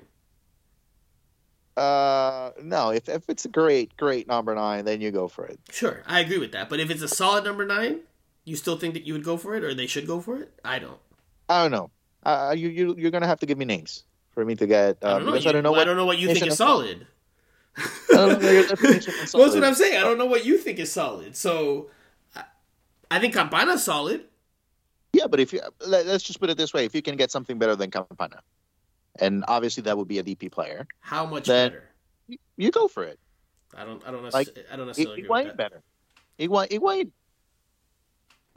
[1.76, 5.60] Uh, no, if if it's a great great number nine, then you go for it.
[5.70, 6.68] Sure, I agree with that.
[6.68, 8.00] But if it's a solid number nine,
[8.48, 10.52] you still think that you would go for it, or they should go for it?
[10.64, 10.98] I don't.
[11.48, 11.90] I don't know.
[12.24, 14.98] Uh, you you you're gonna have to give me names for me to get.
[15.02, 15.34] Uh, I don't know.
[15.34, 15.84] You- I don't know I what.
[15.84, 17.06] don't know what you think is solid.
[17.76, 19.96] I don't know your definition of Well, that's what I'm saying.
[19.96, 21.36] I don't know what you think is solid.
[21.36, 21.90] So,
[22.34, 22.44] I-
[23.10, 24.24] I think Campana's solid.
[25.12, 27.30] Yeah, but if you let, let's just put it this way: if you can get
[27.30, 28.40] something better than Campana,
[29.20, 31.84] and obviously that would be a DP player, How much better?
[32.26, 33.18] you, you go for it.
[33.76, 34.02] I don't.
[34.06, 34.32] I don't.
[34.32, 35.56] Like, I don't necessarily agree Higuain with that.
[35.56, 35.82] better.
[36.38, 37.10] Higuain.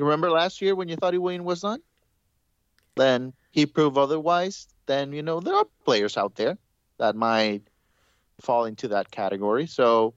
[0.01, 1.79] You remember last year when you thought Higuain was done?
[2.95, 4.67] Then he proved otherwise.
[4.87, 6.57] Then you know there are players out there
[6.97, 7.61] that might
[8.39, 9.67] fall into that category.
[9.67, 10.15] So,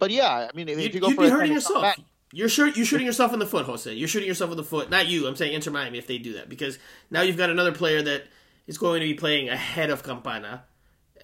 [0.00, 1.70] but yeah, I mean, if, You'd, if you go you'd for be hurting ten, it's
[1.70, 1.96] not yourself.
[1.96, 2.04] bad.
[2.32, 3.94] You're sure you're shooting yourself in the foot, Jose.
[3.94, 4.90] You're shooting yourself in the foot.
[4.90, 5.28] Not you.
[5.28, 8.24] I'm saying Inter Miami if they do that because now you've got another player that
[8.66, 10.64] is going to be playing ahead of Campana,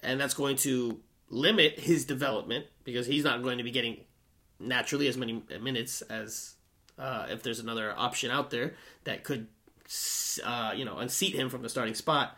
[0.01, 3.97] and that's going to limit his development because he's not going to be getting
[4.61, 6.55] naturally as many minutes as
[7.01, 9.47] uh, if there's another option out there that could,
[10.45, 12.37] uh, you know, unseat him from the starting spot.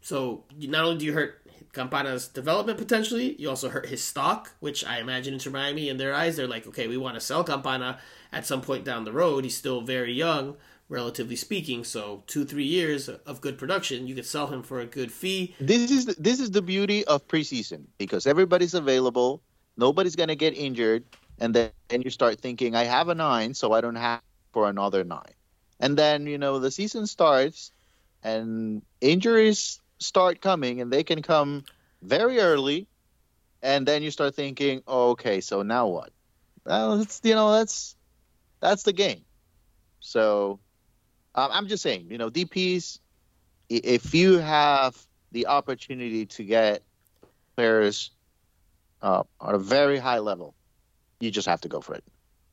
[0.00, 1.44] So not only do you hurt
[1.74, 3.34] Campana's development potentially.
[3.38, 6.66] You also hurt his stock, which I imagine Inter Miami in their eyes, they're like,
[6.68, 7.98] okay, we want to sell Campana
[8.32, 9.44] at some point down the road.
[9.44, 10.56] He's still very young,
[10.88, 11.84] relatively speaking.
[11.84, 15.54] So two, three years of good production, you could sell him for a good fee.
[15.60, 19.42] This is the, this is the beauty of preseason because everybody's available,
[19.76, 21.04] nobody's gonna get injured,
[21.38, 24.20] and then and you start thinking, I have a nine, so I don't have
[24.52, 25.34] for another nine,
[25.80, 27.72] and then you know the season starts,
[28.22, 31.64] and injuries start coming, and they can come
[32.02, 32.86] very early,
[33.62, 36.10] and then you start thinking, oh, okay, so now what?
[36.64, 37.96] Well, it's you know that's
[38.60, 39.24] that's the game.
[40.00, 40.60] So
[41.34, 42.98] um, I'm just saying, you know, DPS,
[43.68, 44.96] if you have
[45.32, 46.82] the opportunity to get
[47.56, 48.10] players
[49.02, 50.54] uh, at a very high level,
[51.20, 52.04] you just have to go for it.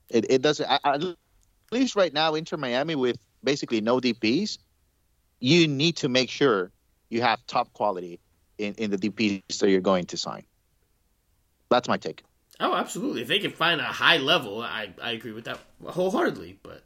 [0.10, 1.04] It, it doesn't, at
[1.72, 4.58] least right now, Inter Miami with basically no DPs,
[5.40, 6.72] you need to make sure
[7.10, 8.20] you have top quality
[8.58, 10.44] in, in the DPs that you're going to sign.
[11.70, 12.24] That's my take.
[12.60, 13.22] Oh, absolutely.
[13.22, 16.60] If they can find a high level, I, I agree with that wholeheartedly.
[16.62, 16.84] But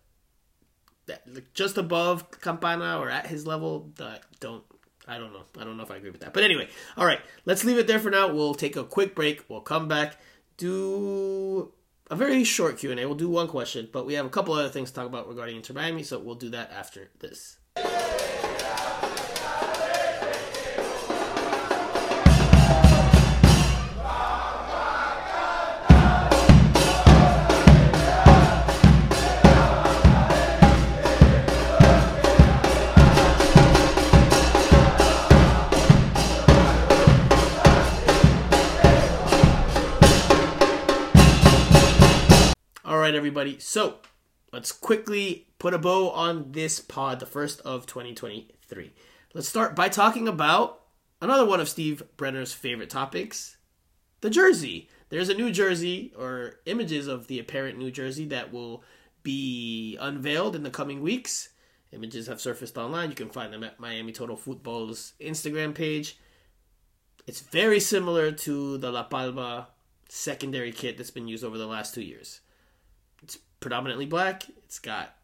[1.07, 4.63] that, just above Campana or at his level, I don't
[5.07, 5.43] I don't know.
[5.59, 6.34] I don't know if I agree with that.
[6.34, 6.67] But anyway,
[6.97, 8.32] all right, let's leave it there for now.
[8.32, 9.43] We'll take a quick break.
[9.49, 10.17] We'll come back,
[10.58, 11.74] do
[12.10, 13.06] a very short Q and A.
[13.06, 15.58] We'll do one question, but we have a couple other things to talk about regarding
[15.58, 17.58] Inter Miami, so we'll do that after this.
[43.06, 43.60] Right, everybody.
[43.60, 43.97] So
[44.51, 48.93] let's quickly put a bow on this pod, the first of 2023.
[49.32, 50.82] Let's start by talking about
[51.22, 53.58] another one of Steve Brenner's favorite topics
[54.22, 54.89] the jersey.
[55.10, 58.84] There's a new jersey or images of the apparent new jersey that will
[59.22, 61.49] be unveiled in the coming weeks.
[61.91, 63.12] Images have surfaced online.
[63.12, 66.18] You can find them at Miami Total Football's Instagram page.
[67.28, 69.68] It's very similar to the La Palma
[70.10, 72.41] secondary kit that's been used over the last two years
[73.60, 74.43] predominantly black.
[74.66, 75.16] It's got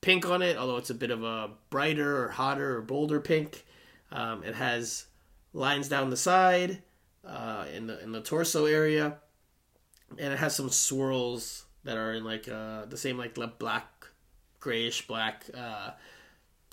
[0.00, 3.64] pink on it, although it's a bit of a brighter or hotter or bolder pink.
[4.12, 5.06] Um, it has
[5.52, 6.82] lines down the side
[7.26, 9.16] uh, in the in the torso area,
[10.18, 14.06] and it has some swirls that are in like uh, the same like black,
[14.60, 15.90] grayish black uh,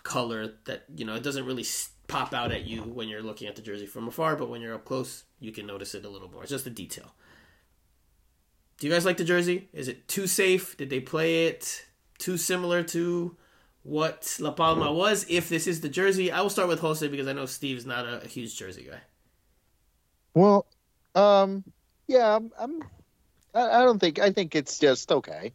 [0.03, 0.53] color.
[0.65, 1.65] That you know it doesn't really
[2.07, 4.75] pop out at you when you're looking at the jersey from afar, but when you're
[4.75, 6.41] up close, you can notice it a little more.
[6.43, 7.13] It's just a detail.
[8.81, 9.69] Do you guys like the jersey?
[9.73, 10.75] Is it too safe?
[10.75, 11.85] Did they play it
[12.17, 13.37] too similar to
[13.83, 15.23] what La Palma was?
[15.29, 18.07] If this is the jersey, I will start with Jose because I know Steve's not
[18.07, 19.01] a, a huge jersey guy.
[20.33, 20.65] Well,
[21.13, 21.63] um,
[22.07, 22.51] yeah, I'm.
[22.57, 22.81] I'm
[23.53, 24.17] I, I don't think.
[24.17, 25.53] I think it's just okay.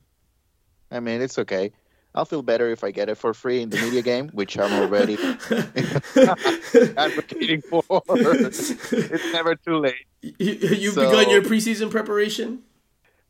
[0.92, 1.72] I mean, it's okay.
[2.14, 4.72] I'll feel better if I get it for free in the media game, which I'm
[4.72, 5.14] already
[6.96, 7.82] advocating for.
[7.90, 10.06] it's never too late.
[10.22, 12.62] You, have so, begun your preseason preparation.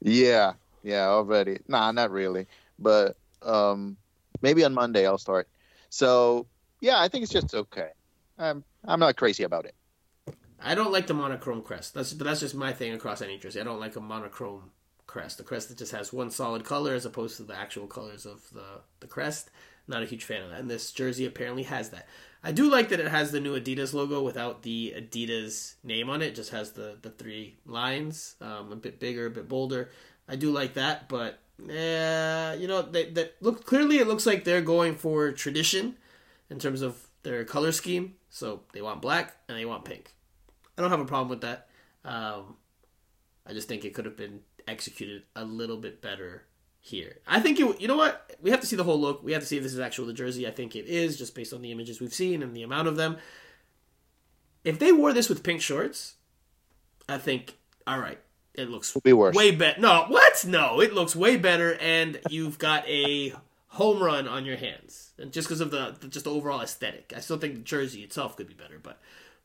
[0.00, 1.58] Yeah, yeah, already.
[1.68, 2.46] Nah, not really.
[2.78, 3.96] But um,
[4.42, 5.48] maybe on Monday I'll start.
[5.90, 6.46] So
[6.80, 7.90] yeah, I think it's just okay.
[8.38, 9.74] I'm I'm not crazy about it.
[10.60, 11.94] I don't like the monochrome crest.
[11.94, 13.60] That's that's just my thing across any jersey.
[13.60, 14.70] I don't like a monochrome
[15.06, 15.38] crest.
[15.38, 18.48] The crest that just has one solid color as opposed to the actual colors of
[18.52, 19.50] the the crest.
[19.88, 20.60] Not a huge fan of that.
[20.60, 22.08] And this jersey apparently has that.
[22.46, 26.22] I do like that it has the new Adidas logo without the Adidas name on
[26.22, 26.26] it.
[26.26, 29.90] it just has the the three lines, um, a bit bigger, a bit bolder.
[30.28, 33.98] I do like that, but uh, you know, they, they look clearly.
[33.98, 35.96] It looks like they're going for tradition
[36.48, 38.14] in terms of their color scheme.
[38.30, 40.14] So they want black and they want pink.
[40.78, 41.66] I don't have a problem with that.
[42.04, 42.58] Um,
[43.44, 46.44] I just think it could have been executed a little bit better
[46.86, 47.18] here.
[47.26, 47.80] I think it.
[47.80, 48.36] You know what?
[48.40, 49.22] We have to see the whole look.
[49.22, 50.46] We have to see if this is actual the jersey.
[50.46, 52.96] I think it is, just based on the images we've seen and the amount of
[52.96, 53.16] them.
[54.64, 56.14] If they wore this with pink shorts,
[57.08, 57.56] I think
[57.86, 58.20] all right.
[58.54, 59.36] It looks be worse.
[59.36, 59.80] way better.
[59.80, 60.44] No, what?
[60.46, 63.34] No, it looks way better, and you've got a
[63.68, 67.12] home run on your hands, and just because of the, the just the overall aesthetic.
[67.14, 68.98] I still think the jersey itself could be better, but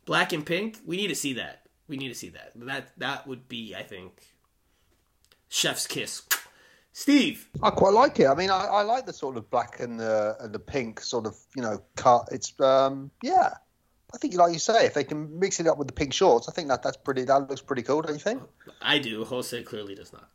[0.06, 1.64] black and pink, we need to see that.
[1.90, 2.54] We need to see that.
[2.56, 4.14] That that would be, I think,
[5.50, 6.22] chef's kiss.
[6.94, 7.50] Steve.
[7.64, 8.28] I quite like it.
[8.28, 11.26] I mean, I, I like the sort of black and the and the pink sort
[11.26, 12.30] of you know cut.
[12.32, 13.54] It's um yeah.
[14.14, 16.50] I think, like you say, if they can mix it up with the pink shorts,
[16.50, 17.24] I think that that's pretty.
[17.24, 18.44] That looks pretty cool, don't you think?
[18.82, 19.24] I do.
[19.24, 20.30] Jose clearly does not.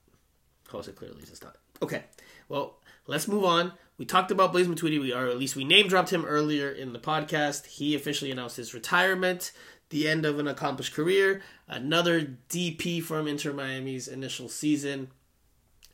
[0.69, 1.57] Jose clearly does not.
[1.83, 2.05] Okay,
[2.49, 3.73] well, let's move on.
[3.99, 6.93] We talked about Blaise Matuidi, we are at least we name dropped him earlier in
[6.93, 7.67] the podcast.
[7.67, 9.53] He officially announced his retirement
[9.91, 15.09] the end of an accomplished career, another DP from Inter Miami's initial season.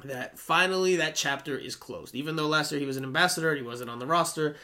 [0.05, 2.15] That finally that chapter is closed.
[2.15, 4.57] Even though last year he was an ambassador, he wasn't on the roster,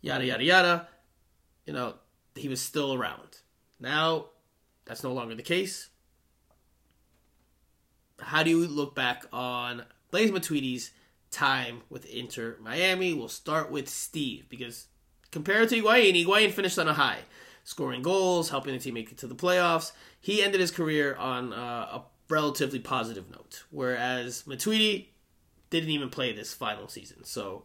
[0.00, 0.88] yada yada yada.
[1.66, 1.94] You know,
[2.34, 3.38] he was still around.
[3.80, 4.26] Now
[4.84, 5.88] that's no longer the case.
[8.20, 10.92] How do you look back on Blaise Matuidi's
[11.30, 13.14] time with Inter Miami?
[13.14, 14.86] We'll start with Steve because
[15.30, 17.20] compared to Higuain, Higuain finished on a high
[17.64, 19.92] scoring goals, helping the team make it to the playoffs.
[20.20, 22.02] He ended his career on uh, a
[22.32, 25.08] relatively positive note, whereas Matuidi
[25.70, 27.24] didn't even play this final season.
[27.24, 27.64] So,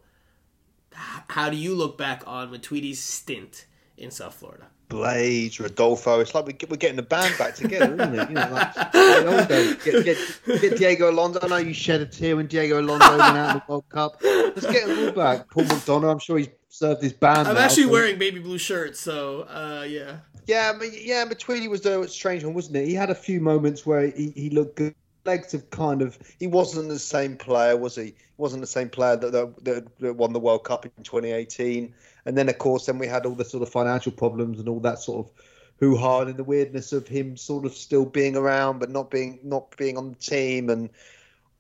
[0.92, 3.66] how do you look back on Matuidi's stint
[3.98, 4.68] in South Florida?
[4.90, 6.20] Blaise, Rodolfo.
[6.20, 8.30] It's like we're getting the band back together, isn't it?
[8.30, 11.40] You know, like, get, get, get, Diego Alonso.
[11.42, 14.18] I know you shed a tear when Diego Alonso went out in the World Cup.
[14.24, 15.50] Let's get them all back.
[15.50, 17.48] Paul McDonough, I'm sure he's served his band.
[17.48, 17.92] I'm now, actually so.
[17.92, 20.18] wearing baby blue shirts, so uh, yeah.
[20.46, 22.88] Yeah, but yeah, Between he was a strange one, wasn't it?
[22.88, 24.96] He had a few moments where he, he looked good.
[25.28, 26.18] Legs have kind of.
[26.40, 28.04] He wasn't the same player, was he?
[28.06, 31.94] He wasn't the same player that, that, that won the World Cup in 2018.
[32.26, 34.80] And then, of course, then we had all the sort of financial problems and all
[34.80, 35.34] that sort of
[35.80, 39.40] hoo ha and the weirdness of him sort of still being around but not being
[39.44, 40.90] not being on the team and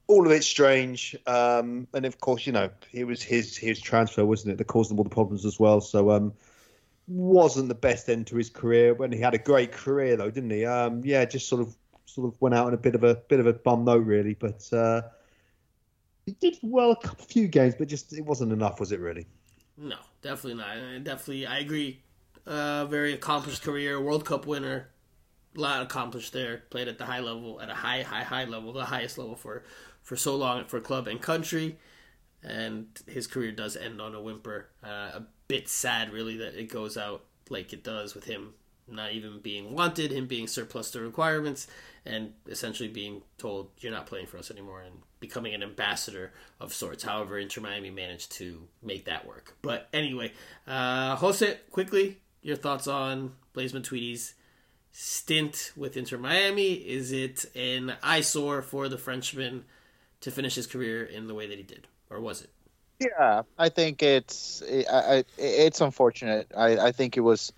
[0.07, 1.15] all of it's strange.
[1.27, 4.91] Um, and of course, you know, it was his his transfer, wasn't it, that caused
[4.91, 5.81] him all the problems as well.
[5.81, 6.33] So um,
[7.07, 8.93] wasn't the best end to his career.
[8.93, 10.65] When he had a great career though, didn't he?
[10.65, 11.75] Um, yeah, just sort of
[12.17, 14.33] sort of went out on a bit of a bit of a bum note really,
[14.33, 15.03] but uh,
[16.25, 19.27] he did well a couple, few games, but just it wasn't enough, was it really?
[19.77, 21.03] No, definitely not.
[21.03, 22.01] definitely, I agree.
[22.45, 24.89] Uh, very accomplished career, World Cup winner,
[25.55, 26.63] a lot accomplished there.
[26.71, 29.63] Played at the high level, at a high, high, high level, the highest level for
[30.01, 31.77] for so long for club and country.
[32.41, 34.69] And his career does end on a whimper.
[34.83, 38.53] Uh, a bit sad, really, that it goes out like it does with him
[38.89, 41.67] not even being wanted, him being surplus to requirements,
[42.05, 46.73] and essentially being told you're not playing for us anymore and becoming an ambassador of
[46.73, 47.03] sorts.
[47.03, 49.57] However, Inter Miami managed to make that work.
[49.61, 50.31] But anyway,
[50.67, 54.35] uh, Jose, quickly, your thoughts on Blaise Matuidi's
[54.91, 56.73] stint with Inter Miami?
[56.73, 59.65] Is it an eyesore for the Frenchman
[60.21, 62.49] to finish his career in the way that he did, or was it?
[62.99, 66.51] Yeah, I think it's I, it's unfortunate.
[66.57, 67.53] I, I think it was,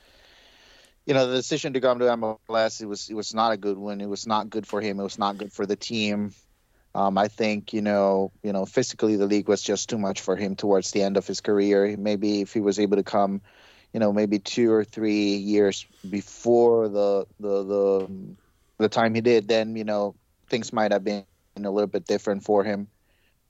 [1.09, 2.81] you know, the decision to come to MLS.
[2.81, 3.99] It was it was not a good one.
[3.99, 4.99] It was not good for him.
[4.99, 6.35] It was not good for the team.
[6.93, 10.35] Um, I think you know you know physically the league was just too much for
[10.35, 11.95] him towards the end of his career.
[11.97, 13.41] Maybe if he was able to come,
[13.91, 18.07] you know, maybe two or three years before the the the
[18.77, 20.13] the time he did, then you know
[20.47, 21.25] things might have been
[21.57, 22.87] a little bit different for him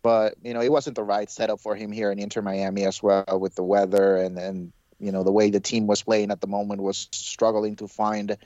[0.01, 3.03] but you know it wasn't the right setup for him here in Inter Miami as
[3.03, 6.41] well with the weather and and you know the way the team was playing at
[6.41, 8.38] the moment was struggling to find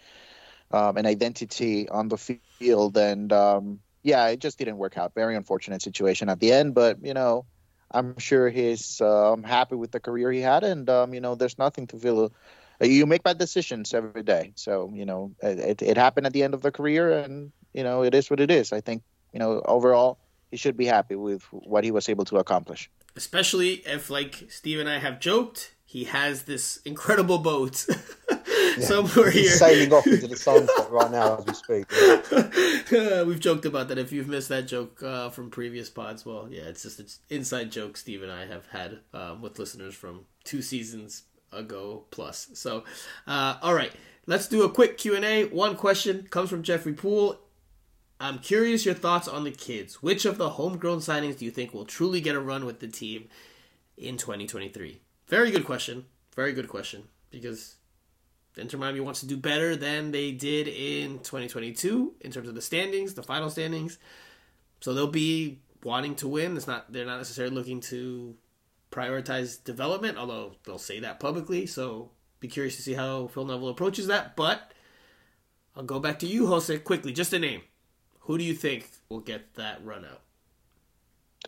[0.71, 2.97] um, an identity on the field.
[2.97, 5.13] And um, yeah it just didn't work out.
[5.13, 7.45] Very unfortunate situation at the end but you know
[7.91, 10.63] I'm sure he's um, happy with the career he had.
[10.63, 12.33] And um, you know there's nothing to feel
[12.81, 14.53] uh, you make bad decisions every day.
[14.55, 18.03] So you know it, it happened at the end of the career and you know
[18.03, 18.73] it is what it is.
[18.73, 20.19] I think you know overall
[20.53, 22.87] he should be happy with what he was able to accomplish.
[23.15, 27.85] Especially if, like Steve and I have joked, he has this incredible boat
[28.29, 28.79] yeah.
[28.79, 29.57] somewhere He's here.
[29.69, 31.85] sailing off into the sunset right now as we speak.
[32.91, 33.21] Yeah.
[33.27, 33.99] We've joked about that.
[33.99, 37.71] If you've missed that joke uh, from previous pods, well, yeah, it's just an inside
[37.71, 42.49] joke Steve and I have had um, with listeners from two seasons ago plus.
[42.53, 42.85] So,
[43.27, 43.91] uh, all right,
[44.25, 45.43] let's do a quick Q and A.
[45.45, 47.37] One question comes from Jeffrey Poole.
[48.19, 50.01] I'm curious your thoughts on the kids.
[50.01, 52.87] Which of the homegrown signings do you think will truly get a run with the
[52.87, 53.27] team
[53.95, 55.01] in 2023?
[55.33, 56.05] Very good question.
[56.35, 57.05] Very good question.
[57.31, 57.77] Because
[58.55, 62.61] Inter Miami wants to do better than they did in 2022 in terms of the
[62.61, 63.97] standings, the final standings.
[64.79, 66.55] So they'll be wanting to win.
[66.55, 68.35] It's not they're not necessarily looking to
[68.91, 71.65] prioritize development, although they'll say that publicly.
[71.65, 74.35] So be curious to see how Phil Neville approaches that.
[74.35, 74.71] But
[75.75, 77.11] I'll go back to you, Jose, quickly.
[77.11, 77.61] Just a name.
[78.19, 80.21] Who do you think will get that run out?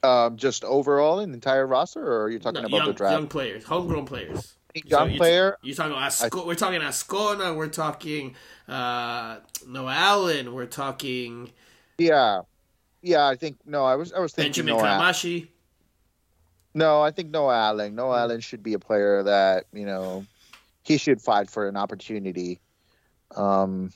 [0.04, 2.94] Um, just overall in the entire roster, or are you talking No, about young, the
[2.94, 3.12] draft?
[3.14, 4.56] young players, homegrown players.
[4.84, 5.58] Young you- player?
[5.62, 7.56] You're talking Asco- we're talking Azcona.
[7.56, 8.36] We're talking
[8.68, 10.54] uh, Noah Allen.
[10.54, 11.52] We're talking
[11.98, 12.42] Yeah,
[13.02, 13.26] yeah.
[13.26, 13.86] I think no.
[13.86, 15.00] I was I was thinking Benjamin Noah.
[15.00, 15.48] Cremaschi.
[16.74, 17.96] No, I think Noah Allen.
[17.96, 20.26] Noah Allen should be a player that you know
[20.84, 22.60] he should fight for an opportunity.
[23.36, 23.94] Um,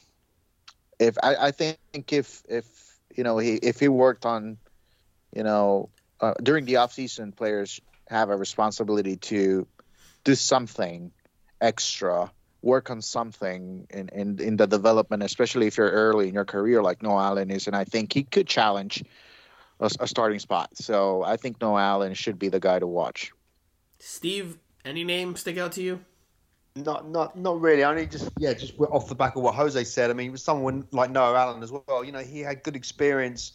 [0.97, 1.77] if I, I think
[2.13, 2.65] if if
[3.17, 4.57] you know he if he worked on,
[5.33, 9.67] you know, uh, during the off season, players have a responsibility to
[10.23, 11.11] do something
[11.61, 16.45] extra work on something in, in, in the development, especially if you're early in your
[16.45, 17.67] career like Noah Allen is.
[17.67, 19.03] And I think he could challenge
[19.79, 20.75] a, a starting spot.
[20.75, 23.31] So I think Noah Allen should be the guy to watch.
[23.99, 26.01] Steve, any name stick out to you?
[26.75, 27.83] Not, not, not really.
[27.83, 30.09] I only just, yeah, just off the back of what Jose said.
[30.09, 32.03] I mean, with someone like Noah Allen as well.
[32.03, 33.53] You know, he had good experience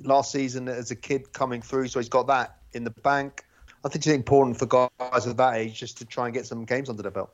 [0.00, 3.44] last season as a kid coming through, so he's got that in the bank.
[3.84, 6.64] I think it's important for guys of that age just to try and get some
[6.64, 7.30] games under their belt.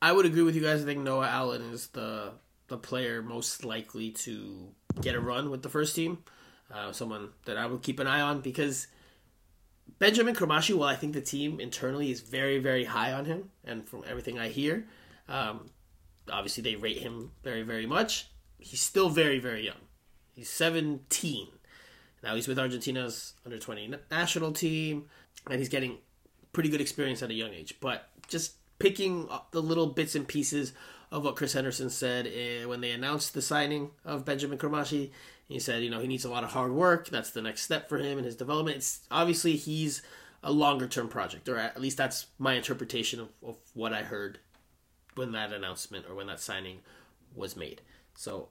[0.00, 0.82] I would agree with you guys.
[0.82, 2.32] I think Noah Allen is the
[2.68, 4.68] the player most likely to
[5.00, 6.18] get a run with the first team.
[6.72, 8.88] Uh, someone that I would keep an eye on because
[9.98, 13.88] Benjamin Cremaschi, while I think the team internally is very, very high on him, and
[13.88, 14.86] from everything I hear,
[15.28, 15.70] um,
[16.30, 18.28] obviously they rate him very, very much.
[18.58, 19.80] He's still very, very young.
[20.34, 21.48] He's 17.
[22.22, 25.06] Now he's with Argentina's under 20 national team,
[25.48, 25.98] and he's getting
[26.52, 27.74] pretty good experience at a young age.
[27.80, 30.72] But just picking the little bits and pieces
[31.10, 35.10] of what Chris Henderson said eh, when they announced the signing of Benjamin Cremaschi.
[35.48, 37.08] He said, you know, he needs a lot of hard work.
[37.08, 38.76] That's the next step for him in his development.
[38.76, 40.02] It's obviously he's
[40.42, 44.38] a longer term project, or at least that's my interpretation of, of what I heard
[45.14, 46.80] when that announcement or when that signing
[47.34, 47.80] was made.
[48.14, 48.48] So,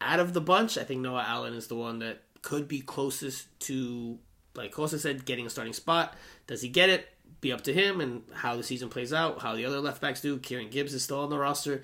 [0.00, 3.48] out of the bunch, I think Noah Allen is the one that could be closest
[3.60, 4.18] to,
[4.54, 6.14] like Kosa said, getting a starting spot.
[6.46, 7.08] Does he get it?
[7.40, 10.20] Be up to him and how the season plays out, how the other left backs
[10.20, 10.38] do.
[10.38, 11.82] Kieran Gibbs is still on the roster,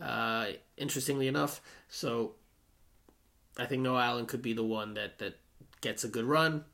[0.00, 0.46] uh,
[0.76, 1.60] interestingly enough.
[1.88, 2.32] So
[3.58, 5.38] I think Noah Allen could be the one that, that
[5.80, 6.64] gets a good run.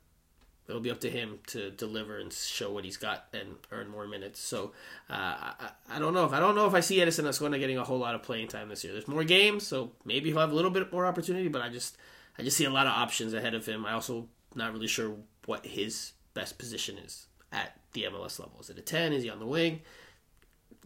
[0.67, 4.07] It'll be up to him to deliver and show what he's got and earn more
[4.07, 4.39] minutes.
[4.39, 4.71] So
[5.09, 7.77] uh, I, I don't know if I don't know if I see Edison Azcona getting
[7.77, 8.91] a whole lot of playing time this year.
[8.91, 11.49] There's more games, so maybe he'll have a little bit more opportunity.
[11.49, 11.97] But I just
[12.37, 13.85] I just see a lot of options ahead of him.
[13.85, 15.15] I also not really sure
[15.45, 18.59] what his best position is at the MLS level.
[18.59, 19.13] Is it a ten?
[19.13, 19.81] Is he on the wing?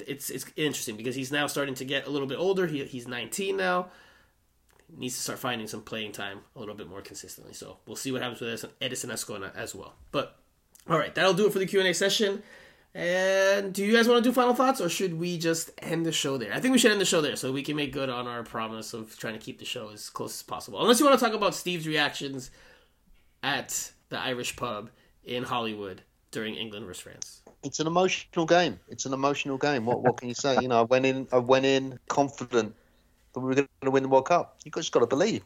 [0.06, 2.68] It's it's interesting because he's now starting to get a little bit older.
[2.68, 3.90] He, he's 19 now
[4.98, 7.54] needs to start finding some playing time a little bit more consistently.
[7.54, 9.96] So we'll see what happens with Edison Azcona as well.
[10.12, 10.38] But
[10.90, 12.42] all right, that'll do it for the Q and A session.
[12.96, 16.12] And do you guys want to do final thoughts, or should we just end the
[16.12, 16.54] show there?
[16.54, 18.44] I think we should end the show there so we can make good on our
[18.44, 20.82] promise of trying to keep the show as close as possible.
[20.82, 22.50] Unless you want to talk about Steve's reactions
[23.44, 24.90] at the Irish pub
[25.24, 27.42] in Hollywood during England versus France.
[27.64, 28.80] It's an emotional game.
[28.88, 29.86] It's an emotional game.
[29.86, 30.58] What what can you say?
[30.62, 31.28] You know, I went in.
[31.32, 32.76] I went in confident
[33.34, 34.58] that we were going to win the World Cup.
[34.64, 35.44] You just got to believe.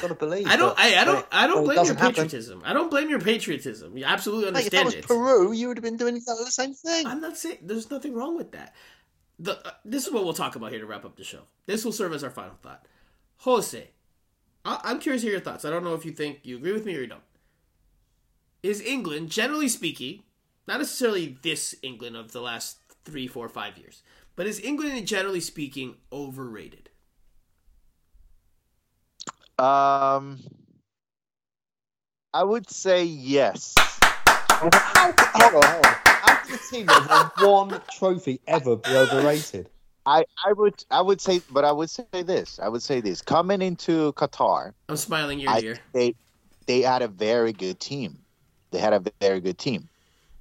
[0.00, 0.46] Got to believe.
[0.48, 0.78] I don't.
[0.78, 1.26] I, I don't.
[1.30, 2.60] I don't blame your patriotism.
[2.60, 2.70] Happen.
[2.70, 3.96] I don't blame your patriotism.
[3.96, 5.06] You absolutely understand hey, if that was it.
[5.06, 7.06] Peru, you would have been doing exactly the same thing.
[7.06, 8.74] I'm not saying there's nothing wrong with that.
[9.38, 11.42] The uh, this is what we'll talk about here to wrap up the show.
[11.66, 12.86] This will serve as our final thought.
[13.38, 13.90] Jose,
[14.64, 15.64] I, I'm curious to hear your thoughts.
[15.64, 17.22] I don't know if you think you agree with me or you don't.
[18.62, 20.22] Is England, generally speaking,
[20.68, 24.02] not necessarily this England of the last three, four, five years,
[24.36, 26.89] but is England, generally speaking, overrated?
[29.60, 30.38] Um,
[32.32, 33.74] I would say yes.
[33.78, 35.82] How, hold on, hold on.
[36.06, 39.68] How can a team that won one trophy ever be overrated?
[40.06, 42.58] I, I would I would say, but I would say this.
[42.58, 43.20] I would say this.
[43.20, 45.78] Coming into Qatar, I'm smiling ear to ear.
[45.92, 46.14] They
[46.66, 48.20] they had a very good team.
[48.70, 49.90] They had a very good team,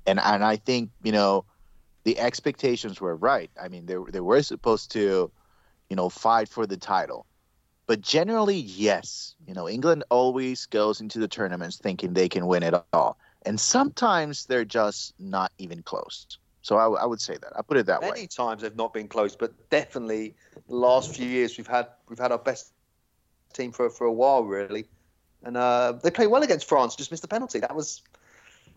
[0.07, 1.43] and and I think you know
[2.05, 3.51] the expectations were right.
[3.61, 5.29] I mean, they they were supposed to,
[5.89, 7.25] you know, fight for the title.
[7.89, 9.33] But generally, yes.
[9.47, 13.17] You know, England always goes into the tournaments thinking they can win it all.
[13.47, 16.37] And sometimes they're just not even close.
[16.61, 17.51] So I, I would say that.
[17.57, 18.17] I put it that Many way.
[18.17, 20.35] Many times they've not been close, but definitely
[20.67, 22.73] the last few years we've had we've had our best
[23.53, 24.85] team for for a while, really.
[25.41, 27.59] And uh, they played well against France, just missed the penalty.
[27.59, 28.03] That was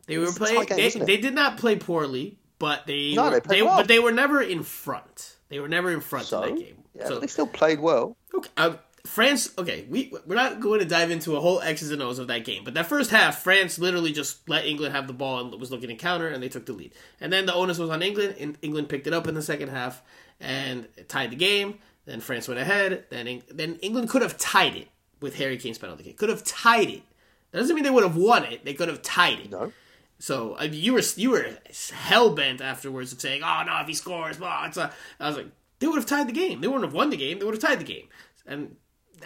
[0.06, 0.64] they were playing.
[0.64, 3.76] Game, they, they, did not play poorly, but they no, were, they, they well.
[3.76, 5.36] but they were never in front.
[5.50, 6.82] They were never in front so, in that game.
[6.94, 8.16] Yeah, so, they still played well.
[8.34, 12.00] Okay, uh, France, okay, we we're not going to dive into a whole X's and
[12.00, 15.12] O's of that game, but that first half, France literally just let England have the
[15.12, 16.92] ball and was looking to counter, and they took the lead.
[17.20, 19.70] And then the onus was on England, and England picked it up in the second
[19.70, 20.02] half
[20.38, 21.78] and tied the game.
[22.04, 23.04] Then France went ahead.
[23.10, 24.88] Then then England could have tied it
[25.20, 26.16] with Harry Kane's penalty kick.
[26.16, 27.02] Could have tied it.
[27.50, 28.64] That doesn't mean they would have won it.
[28.64, 29.50] They could have tied it.
[29.50, 29.72] No.
[30.18, 31.58] So I mean, you were you were
[31.92, 35.36] hell bent afterwards of saying, "Oh no, if he scores, well, it's a." I was
[35.36, 35.48] like,
[35.80, 36.60] they would have tied the game.
[36.60, 37.40] They wouldn't have won the game.
[37.40, 38.06] They would have tied the game.
[38.46, 38.76] And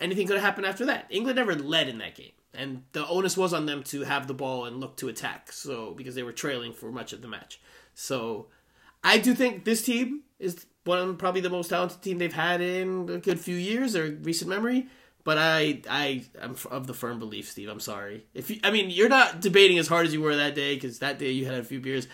[0.00, 1.06] anything could have happened after that.
[1.10, 4.34] England never led in that game, and the onus was on them to have the
[4.34, 5.52] ball and look to attack.
[5.52, 7.60] So because they were trailing for much of the match,
[7.94, 8.48] so
[9.02, 13.08] I do think this team is one probably the most talented team they've had in
[13.08, 14.86] a good few years or recent memory.
[15.24, 17.68] But I I am of the firm belief, Steve.
[17.68, 20.54] I'm sorry if you, I mean you're not debating as hard as you were that
[20.54, 22.06] day because that day you had a few beers,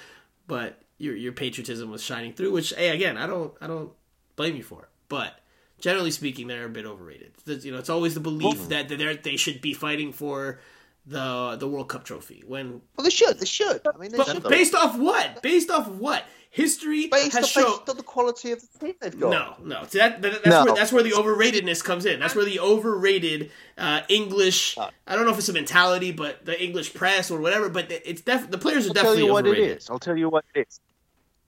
[0.47, 2.53] but your your patriotism was shining through.
[2.53, 3.93] Which hey again I don't I don't
[4.37, 4.89] blame you for it.
[5.09, 5.39] But
[5.83, 7.33] generally speaking, they're a bit overrated.
[7.45, 10.61] You know, it's always the belief that they they should be fighting for
[11.05, 13.39] the the World Cup trophy when Well, they should.
[13.39, 13.87] They should.
[13.87, 14.43] I mean, they but should.
[14.45, 15.43] based off what?
[15.43, 16.25] Based off what?
[16.51, 17.65] History based, has shown.
[17.79, 19.31] based on the quality of the team they've got.
[19.31, 19.87] No, no.
[19.89, 20.65] See, that, that- that's No.
[20.67, 22.21] where that's where the overratedness comes in.
[22.21, 24.77] That's where the overrated uh, English.
[24.79, 27.69] I don't know if it's a mentality, but the English press or whatever.
[27.71, 29.71] But it's def- the players are I'll tell definitely you what overrated.
[29.71, 29.91] it is.
[29.91, 30.79] I'll tell you what it is.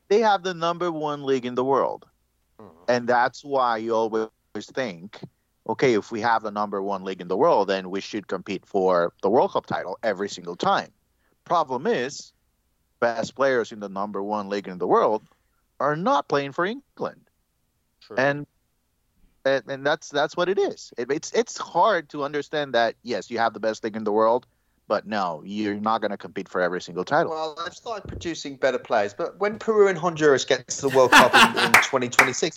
[0.09, 2.07] They have the number one league in the world,
[2.61, 2.85] Mm-hmm.
[2.89, 5.21] and that's why you always think,
[5.69, 8.65] okay, if we have the number one league in the world, then we should compete
[8.67, 10.91] for the World Cup title every single time.
[11.45, 12.33] Problem is,
[13.01, 15.23] best players in the number one league in the world
[15.81, 17.21] are not playing for England,
[18.01, 18.17] True.
[18.17, 18.47] and
[19.45, 20.93] and, and that's that's what it is.
[20.97, 24.13] It, it's it's hard to understand that yes, you have the best league in the
[24.13, 24.47] world,
[24.89, 27.33] but no, you're not going to compete for every single title.
[27.33, 31.11] Well, they've started producing better players, but when Peru and Honduras get to the World
[31.13, 32.57] Cup in, in 2026,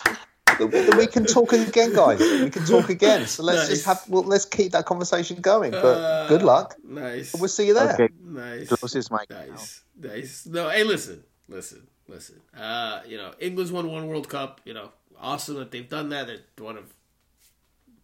[0.58, 2.18] then then we can talk again, guys.
[2.18, 3.26] We can talk again.
[3.26, 3.68] So let's Nice.
[3.68, 5.70] just have, well, let's keep that conversation going.
[5.70, 6.74] But Uh, good luck.
[6.82, 7.32] Nice.
[7.34, 7.94] We'll see you there.
[7.94, 8.08] Okay.
[8.24, 8.68] Nice.
[8.68, 9.44] Close his mic now.
[9.46, 9.82] Nice.
[10.00, 10.46] Nice.
[10.46, 12.40] No, hey, listen, listen, listen.
[12.58, 14.60] Uh, you know, England's won one World Cup.
[14.64, 16.26] You know, awesome that they've done that.
[16.26, 16.92] They're one of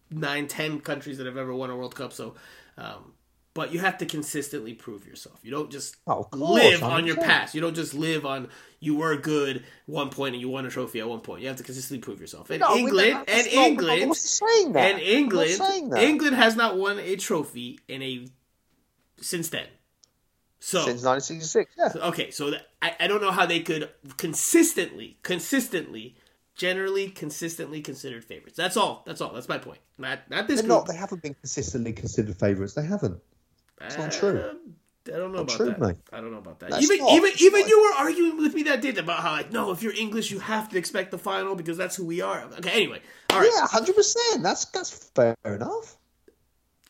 [0.09, 2.13] nine, ten countries that have ever won a World Cup.
[2.13, 2.35] So,
[2.77, 3.13] um,
[3.55, 5.39] but you have to consistently prove yourself.
[5.41, 7.55] You don't just Oh, course, live on your past.
[7.55, 8.49] You don't just live on
[8.79, 11.41] you were good one point and you won a trophy at one point.
[11.41, 12.49] You have to consistently prove yourself.
[12.51, 14.91] And No, England, and not- England, saying that.
[14.91, 16.03] and England, I'm not saying that.
[16.03, 18.27] England has not won a trophy in a
[19.21, 19.65] since then.
[20.59, 22.07] So Since 1966, yeah.
[22.09, 26.15] okay, so that, I, I don't know how they could consistently, consistently,
[26.55, 28.57] generally, consistently considered favorites.
[28.57, 29.03] That's all.
[29.05, 29.31] That's all.
[29.33, 29.79] That's my point.
[29.97, 30.87] Not not this not.
[30.87, 32.73] They haven't been consistently considered favourites.
[32.73, 33.21] They haven't.
[33.81, 34.39] It's not true.
[34.39, 34.53] Uh,
[35.13, 35.79] I don't know about true, that.
[35.79, 35.97] mate.
[36.11, 36.71] I don't know about that.
[36.71, 39.51] That's even not- even even you were arguing with me that day about how like
[39.51, 42.43] no, if you're English, you have to expect the final because that's who we are.
[42.59, 43.51] Okay, anyway, all right.
[43.53, 44.41] Yeah, hundred percent.
[44.41, 45.97] That's that's fair enough.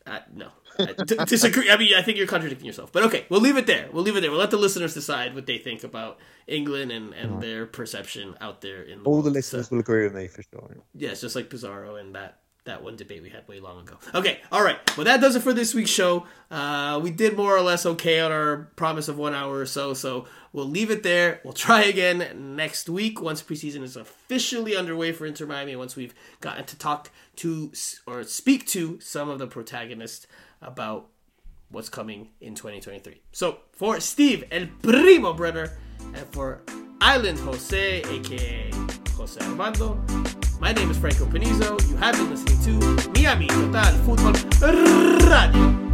[0.06, 0.50] Uh, no.
[0.78, 1.72] I d- disagree.
[1.72, 2.92] I mean, I think you're contradicting yourself.
[2.92, 3.88] But okay, we'll leave it there.
[3.92, 4.30] We'll leave it there.
[4.30, 8.62] We'll let the listeners decide what they think about England and, and their perception out
[8.62, 10.78] there in the All the listeners So, will agree with me for sure.
[10.94, 13.98] yeah, just like Pizarro and that that one debate we had way long ago.
[14.14, 14.78] Okay, all right.
[14.98, 16.26] Well, that does it for this week's show.
[16.50, 19.94] Uh, we did more or less okay on our promise of one hour or so.
[19.94, 21.42] So we'll leave it there.
[21.44, 25.76] We'll try again next week once preseason is officially underway for Inter Miami.
[25.76, 27.72] Once we've gotten to talk to
[28.08, 30.26] or speak to some of the protagonists
[30.62, 31.08] about
[31.70, 33.22] what's coming in 2023.
[33.32, 35.78] So for Steve El Primo Brenner
[36.16, 36.62] and for
[37.00, 38.72] Island Jose, aka
[39.18, 39.98] Jose Armando,
[40.60, 41.80] my name is Franco Panizo.
[41.90, 44.34] You have been listening to Miami Total Football
[45.30, 45.85] Radio.